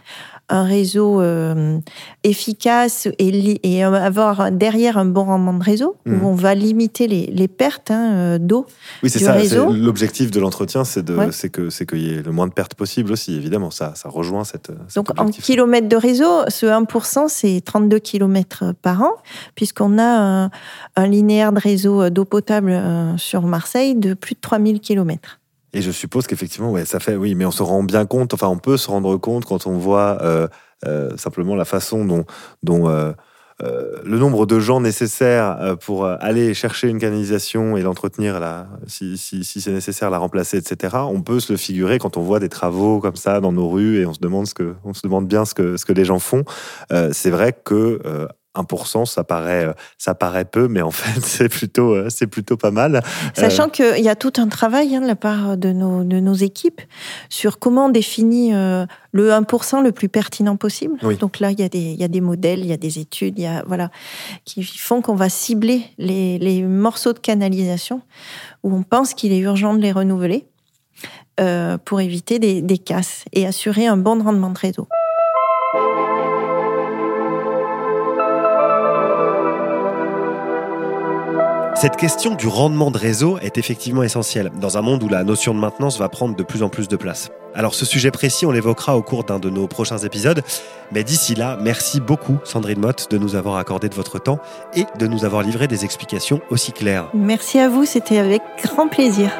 un 0.49 0.63
réseau 0.63 1.19
euh, 1.21 1.79
efficace 2.23 3.07
et, 3.19 3.59
et, 3.63 3.83
avoir 3.83 4.51
derrière 4.51 4.97
un 4.97 5.05
bon 5.05 5.25
rendement 5.25 5.53
de 5.53 5.63
réseau, 5.63 5.97
où 6.05 6.11
mmh. 6.11 6.25
on 6.25 6.35
va 6.35 6.55
limiter 6.55 7.07
les, 7.07 7.25
les 7.27 7.47
pertes 7.47 7.91
hein, 7.91 8.13
euh, 8.13 8.37
d'eau 8.37 8.65
oui, 9.03 9.09
c'est 9.09 9.19
ça, 9.19 9.37
L'objectif 9.69 10.31
de 10.31 10.39
l'entretien, 10.39 10.83
c'est 10.83 11.05
c'est 11.31 11.49
que 11.49 11.69
qu'il 11.83 12.01
y 12.01 12.13
ait 12.13 12.21
le 12.21 12.31
moins 12.31 12.47
de 12.47 12.53
pertes 12.53 12.75
possible 12.75 13.11
aussi, 13.11 13.35
évidemment. 13.35 13.71
Ça, 13.71 13.93
ça 13.95 14.09
rejoint 14.09 14.43
cette. 14.43 14.71
Donc 14.95 15.09
en 15.19 15.27
kilomètres 15.27 15.89
de 15.89 15.95
réseau, 15.95 16.43
ce 16.47 16.65
1%, 16.65 17.27
c'est 17.27 17.61
32 17.63 17.99
kilomètres 17.99 18.73
par 18.81 19.01
an, 19.01 19.11
puisqu'on 19.55 19.97
a 19.97 20.03
un, 20.03 20.51
un, 20.95 21.07
linéaire 21.07 21.51
de 21.51 21.59
réseau 21.59 22.09
d'eau 22.09 22.25
potable 22.25 22.71
euh, 22.71 23.17
sur 23.17 23.43
Marseille 23.43 23.95
de 23.95 24.13
plus 24.13 24.35
de 24.35 24.39
3000 24.41 24.79
kilomètres. 24.79 25.39
Et 25.73 25.81
je 25.81 25.91
suppose 25.91 26.27
qu'effectivement, 26.27 26.71
ouais, 26.71 26.85
ça 26.85 26.99
fait, 26.99 27.15
oui, 27.15 27.35
mais 27.35 27.45
on 27.45 27.51
se 27.51 27.63
rend 27.63 27.83
bien 27.83 28.05
compte, 28.05 28.33
enfin, 28.33 28.47
on 28.47 28.57
peut 28.57 28.77
se 28.77 28.89
rendre 28.89 29.17
compte 29.17 29.45
quand 29.45 29.67
on 29.67 29.77
voit 29.77 30.17
euh, 30.21 30.47
euh, 30.85 31.15
simplement 31.17 31.55
la 31.55 31.65
façon 31.65 32.05
dont, 32.05 32.89
euh, 32.89 33.13
le 33.59 34.19
nombre 34.19 34.45
de 34.45 34.59
gens 34.59 34.79
nécessaires 34.79 35.75
pour 35.81 36.05
aller 36.05 36.53
chercher 36.53 36.89
une 36.89 36.99
canalisation 36.99 37.75
et 37.75 37.81
l'entretenir, 37.81 38.39
si, 38.85 39.17
si, 39.17 39.43
si 39.43 39.61
c'est 39.61 39.71
nécessaire, 39.71 40.11
la 40.11 40.19
remplacer, 40.19 40.57
etc. 40.57 40.97
On 41.09 41.21
peut 41.21 41.39
se 41.39 41.51
le 41.51 41.57
figurer 41.57 41.97
quand 41.97 42.17
on 42.17 42.21
voit 42.21 42.39
des 42.39 42.49
travaux 42.49 42.99
comme 42.99 43.15
ça 43.15 43.41
dans 43.41 43.51
nos 43.51 43.67
rues 43.67 43.99
et 43.99 44.05
on 44.05 44.13
se 44.13 44.19
demande 44.19 44.45
ce 44.45 44.53
que, 44.53 44.75
on 44.83 44.93
se 44.93 45.01
demande 45.01 45.27
bien 45.27 45.43
ce 45.43 45.55
que, 45.55 45.75
ce 45.75 45.85
que 45.85 45.93
les 45.93 46.05
gens 46.05 46.19
font. 46.19 46.43
c'est 47.11 47.31
vrai 47.31 47.51
que 47.51 48.27
1%, 48.61 49.05
ça 49.05 49.23
paraît, 49.23 49.65
euh, 49.65 49.73
ça 49.97 50.15
paraît 50.15 50.45
peu, 50.45 50.67
mais 50.67 50.81
en 50.81 50.91
fait, 50.91 51.19
c'est 51.21 51.49
plutôt, 51.49 51.93
euh, 51.93 52.09
c'est 52.09 52.27
plutôt 52.27 52.57
pas 52.57 52.71
mal. 52.71 53.01
Sachant 53.33 53.67
euh, 53.67 53.93
qu'il 53.93 54.03
y 54.03 54.09
a 54.09 54.15
tout 54.15 54.33
un 54.37 54.47
travail 54.47 54.95
hein, 54.95 55.01
de 55.01 55.07
la 55.07 55.15
part 55.15 55.57
de 55.57 55.71
nos, 55.71 56.03
de 56.03 56.19
nos 56.19 56.33
équipes 56.33 56.81
sur 57.29 57.59
comment 57.59 57.85
on 57.85 57.89
définit 57.89 58.51
le 58.51 59.31
1% 59.31 59.83
le 59.83 59.91
plus 59.91 60.09
pertinent 60.09 60.57
possible. 60.57 60.97
Donc 61.19 61.39
là, 61.39 61.51
il 61.51 61.59
y, 61.59 61.63
a 61.63 61.69
des, 61.69 61.79
il 61.79 61.99
y 61.99 62.03
a 62.03 62.07
des 62.07 62.21
modèles, 62.21 62.59
il 62.59 62.67
y 62.67 62.73
a 62.73 62.77
des 62.77 62.99
études, 62.99 63.37
il 63.37 63.43
y 63.43 63.47
a, 63.47 63.63
voilà, 63.65 63.89
qui 64.45 64.63
font 64.63 65.01
qu'on 65.01 65.15
va 65.15 65.29
cibler 65.29 65.83
les, 65.97 66.37
les, 66.39 66.63
morceaux 66.63 67.13
de 67.13 67.19
canalisation 67.19 68.01
où 68.63 68.73
on 68.73 68.83
pense 68.83 69.13
qu'il 69.13 69.31
est 69.31 69.39
urgent 69.39 69.73
de 69.73 69.81
les 69.81 69.91
renouveler 69.91 70.45
pour 71.85 72.01
éviter 72.01 72.39
des, 72.39 72.61
des 72.61 72.77
casses 72.77 73.25
et 73.31 73.45
assurer 73.45 73.87
un 73.87 73.97
bon 73.97 74.21
rendement 74.23 74.49
de 74.49 74.57
réseau. 74.57 74.87
Cette 81.79 81.95
question 81.95 82.33
du 82.33 82.47
rendement 82.47 82.89
de 82.89 82.97
réseau 82.97 83.37
est 83.37 83.59
effectivement 83.59 84.01
essentielle 84.01 84.51
dans 84.59 84.79
un 84.79 84.81
monde 84.81 85.03
où 85.03 85.09
la 85.09 85.23
notion 85.23 85.53
de 85.53 85.59
maintenance 85.59 85.99
va 85.99 86.09
prendre 86.09 86.35
de 86.35 86.41
plus 86.41 86.63
en 86.63 86.69
plus 86.69 86.87
de 86.87 86.95
place. 86.95 87.29
Alors 87.53 87.75
ce 87.75 87.85
sujet 87.85 88.09
précis, 88.09 88.47
on 88.47 88.51
l'évoquera 88.51 88.97
au 88.97 89.03
cours 89.03 89.23
d'un 89.23 89.37
de 89.37 89.51
nos 89.51 89.67
prochains 89.67 89.99
épisodes, 89.99 90.41
mais 90.91 91.03
d'ici 91.03 91.35
là, 91.35 91.55
merci 91.61 92.01
beaucoup 92.01 92.39
Sandrine 92.43 92.79
Mott 92.79 93.11
de 93.11 93.19
nous 93.19 93.35
avoir 93.35 93.57
accordé 93.57 93.89
de 93.89 93.95
votre 93.95 94.17
temps 94.17 94.39
et 94.75 94.85
de 94.97 95.05
nous 95.05 95.23
avoir 95.23 95.43
livré 95.43 95.67
des 95.67 95.85
explications 95.85 96.41
aussi 96.49 96.71
claires. 96.71 97.09
Merci 97.13 97.59
à 97.59 97.69
vous, 97.69 97.85
c'était 97.85 98.17
avec 98.17 98.41
grand 98.63 98.87
plaisir. 98.87 99.31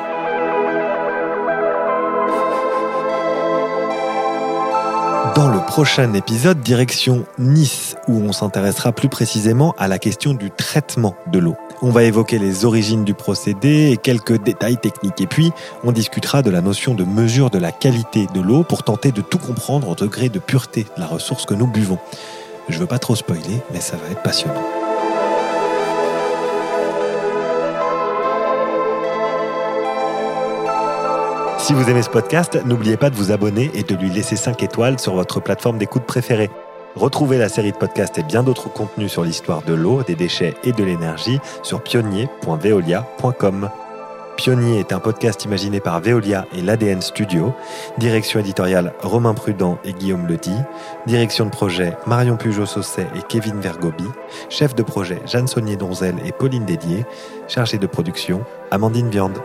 Dans 5.38 5.50
le 5.50 5.60
prochain 5.60 6.16
épisode, 6.16 6.62
direction 6.62 7.24
Nice, 7.38 7.96
où 8.08 8.24
on 8.24 8.32
s'intéressera 8.32 8.92
plus 8.92 9.08
précisément 9.08 9.76
à 9.78 9.88
la 9.88 10.00
question 10.00 10.34
du 10.34 10.50
traitement 10.50 11.16
de 11.32 11.38
l'eau. 11.38 11.56
On 11.84 11.92
va 11.92 12.06
évoquer 12.06 12.40
les 12.40 12.66
origines 12.66 13.04
du 13.04 13.14
procédé 13.14 13.92
et 13.92 13.98
quelques 13.98 14.42
détails 14.42 14.78
techniques. 14.78 15.22
Et 15.22 15.28
puis, 15.28 15.52
on 15.84 15.92
discutera 15.92 16.42
de 16.42 16.50
la 16.50 16.62
notion 16.62 16.96
de 16.96 17.04
mesure 17.04 17.52
de 17.52 17.60
la 17.60 17.72
qualité 17.72 18.26
de 18.34 18.42
l'eau 18.42 18.64
pour 18.64 18.82
tenter 18.82 19.12
de 19.12 19.22
tout 19.22 19.38
comprendre 19.38 19.90
au 19.90 19.94
degré 19.94 20.30
de 20.30 20.40
pureté 20.40 20.88
de 20.96 21.00
la 21.00 21.06
ressource 21.06 21.46
que 21.46 21.54
nous 21.54 21.68
buvons. 21.68 22.00
Je 22.68 22.80
veux 22.80 22.88
pas 22.88 22.98
trop 22.98 23.16
spoiler, 23.16 23.62
mais 23.72 23.80
ça 23.80 23.96
va 23.96 24.10
être 24.12 24.24
passionnant. 24.24 24.77
Si 31.60 31.74
vous 31.74 31.90
aimez 31.90 32.02
ce 32.02 32.10
podcast, 32.10 32.60
n'oubliez 32.66 32.98
pas 32.98 33.10
de 33.10 33.16
vous 33.16 33.32
abonner 33.32 33.72
et 33.74 33.84
de 33.84 33.96
lui 33.96 34.10
laisser 34.10 34.36
5 34.36 34.62
étoiles 34.64 35.00
sur 35.00 35.16
votre 35.16 35.40
plateforme 35.40 35.78
d'écoute 35.78 36.04
préférée. 36.04 36.50
Retrouvez 36.96 37.38
la 37.38 37.50
série 37.50 37.72
de 37.72 37.78
podcasts 37.78 38.18
et 38.18 38.24
bien 38.24 38.44
d'autres 38.44 38.72
contenus 38.72 39.12
sur 39.12 39.24
l'histoire 39.24 39.62
de 39.64 39.74
l'eau, 39.74 40.02
des 40.04 40.16
déchets 40.16 40.56
et 40.64 40.72
de 40.72 40.84
l'énergie 40.84 41.40
sur 41.64 41.82
pionnier.veolia.com. 41.82 43.70
Pionnier 44.38 44.80
est 44.80 44.94
un 44.94 45.00
podcast 45.00 45.46
imaginé 45.46 45.80
par 45.80 46.00
Veolia 46.00 46.46
et 46.56 46.62
l'ADN 46.62 47.02
Studio. 47.02 47.54
Direction 47.98 48.40
éditoriale 48.40 48.94
Romain 49.02 49.34
Prudent 49.34 49.80
et 49.84 49.94
Guillaume 49.94 50.28
Ledy. 50.28 50.56
Direction 51.08 51.46
de 51.46 51.50
projet 51.50 51.98
Marion 52.06 52.38
Pujot-Sausset 52.38 53.08
et 53.16 53.24
Kevin 53.28 53.60
Vergobi. 53.60 54.06
Chef 54.50 54.76
de 54.76 54.84
projet 54.84 55.22
Jeanne 55.26 55.48
Saunier-Donzel 55.48 56.16
et 56.24 56.32
Pauline 56.32 56.66
Dédier. 56.66 57.04
Chargée 57.48 57.80
de 57.80 57.88
production 57.88 58.44
Amandine 58.70 59.10
Viande. 59.10 59.40